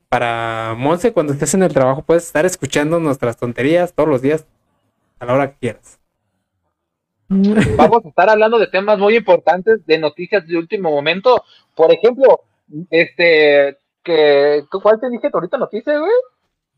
[0.08, 4.46] Para Monse, cuando estés en el trabajo, puedes estar escuchando nuestras tonterías todos los días
[5.18, 5.99] a la hora que quieras.
[7.76, 11.44] Vamos a estar hablando de temas muy importantes, de noticias de último momento.
[11.76, 12.40] Por ejemplo,
[12.90, 16.10] este, que, ¿cuál te dije ahorita noticia, güey?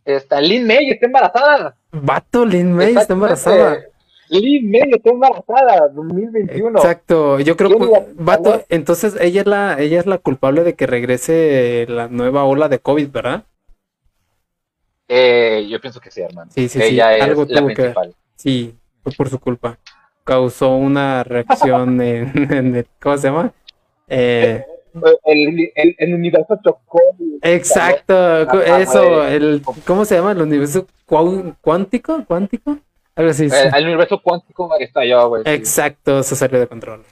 [0.05, 1.75] Esta, Lin May está embarazada.
[1.93, 3.81] Vato, Lin May está embarazada.
[4.29, 6.79] Lin May está embarazada, 2021.
[6.79, 10.75] Exacto, yo creo ¿Quién que, vato, entonces ella es la, ella es la culpable de
[10.75, 13.45] que regrese la nueva ola de COVID, ¿verdad?
[15.09, 16.51] Eh, yo pienso que sí, hermano.
[16.55, 18.15] Sí, sí, sí, es algo la tuvo que principal.
[18.37, 19.79] Sí, fue por su culpa.
[20.25, 23.53] Causó una reacción en, en el- ¿cómo se llama?
[24.09, 24.65] Eh,
[25.25, 27.01] El, el, el universo chocó.
[27.43, 30.33] exacto, eso, el, ¿cómo se llama?
[30.33, 30.87] El universo
[31.61, 32.79] cuántico, cuántico,
[33.17, 33.49] algo así.
[33.49, 33.57] sí.
[33.75, 35.43] El, universo cuántico estalló, güey.
[35.47, 37.03] Exacto, eso salió de control.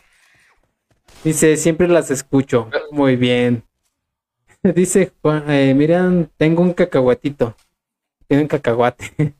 [1.24, 2.68] Dice, siempre las escucho.
[2.92, 3.62] Muy bien.
[4.62, 7.54] Dice Juan, eh, miren, tengo un cacahuatito.
[8.28, 9.34] Tiene un cacahuate.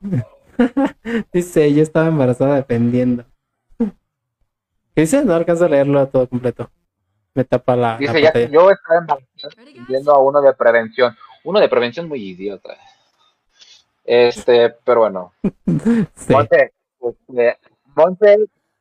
[1.32, 3.24] Dice, ella estaba embarazada dependiendo.
[3.78, 3.86] ¿Qué
[5.02, 5.24] dice?
[5.24, 6.70] No alcanzo a leerlo todo completo.
[7.34, 11.16] Me tapa la, la Dice, ya, yo estaba embarazada viendo a uno de prevención.
[11.44, 12.76] Uno de prevención muy idiota.
[14.04, 15.32] Este, pero bueno.
[16.14, 16.32] Sí.
[16.32, 17.58] Monte, este,
[17.94, 18.36] Monte,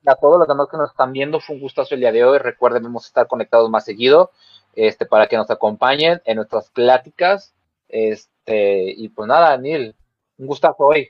[0.06, 2.40] a todos los demás que nos están viendo, fue un gustazo el día de hoy.
[2.40, 4.32] Recuerden, vamos a estar conectados más seguido,
[4.74, 7.54] este, para que nos acompañen en nuestras pláticas.
[7.88, 9.96] Este, y pues nada, Neil,
[10.38, 11.10] un gustazo hoy.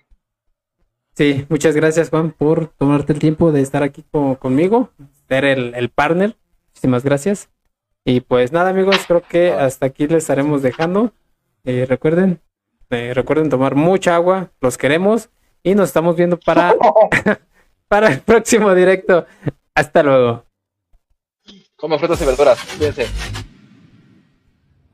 [1.19, 4.91] Sí, muchas gracias Juan por tomarte el tiempo de estar aquí co- conmigo,
[5.27, 6.37] ser el, el partner.
[6.69, 7.49] Muchísimas gracias.
[8.05, 11.11] Y pues nada amigos, creo que hasta aquí les estaremos dejando.
[11.65, 12.39] Eh, recuerden,
[12.89, 15.29] eh, recuerden tomar mucha agua, los queremos
[15.61, 16.73] y nos estamos viendo para,
[17.89, 19.25] para el próximo directo.
[19.75, 20.45] Hasta luego.
[21.75, 23.07] Coman frutas y verduras, cuídense.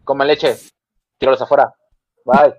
[0.04, 0.58] Coman leche,
[1.20, 1.72] tíralos afuera.
[2.26, 2.56] Bye.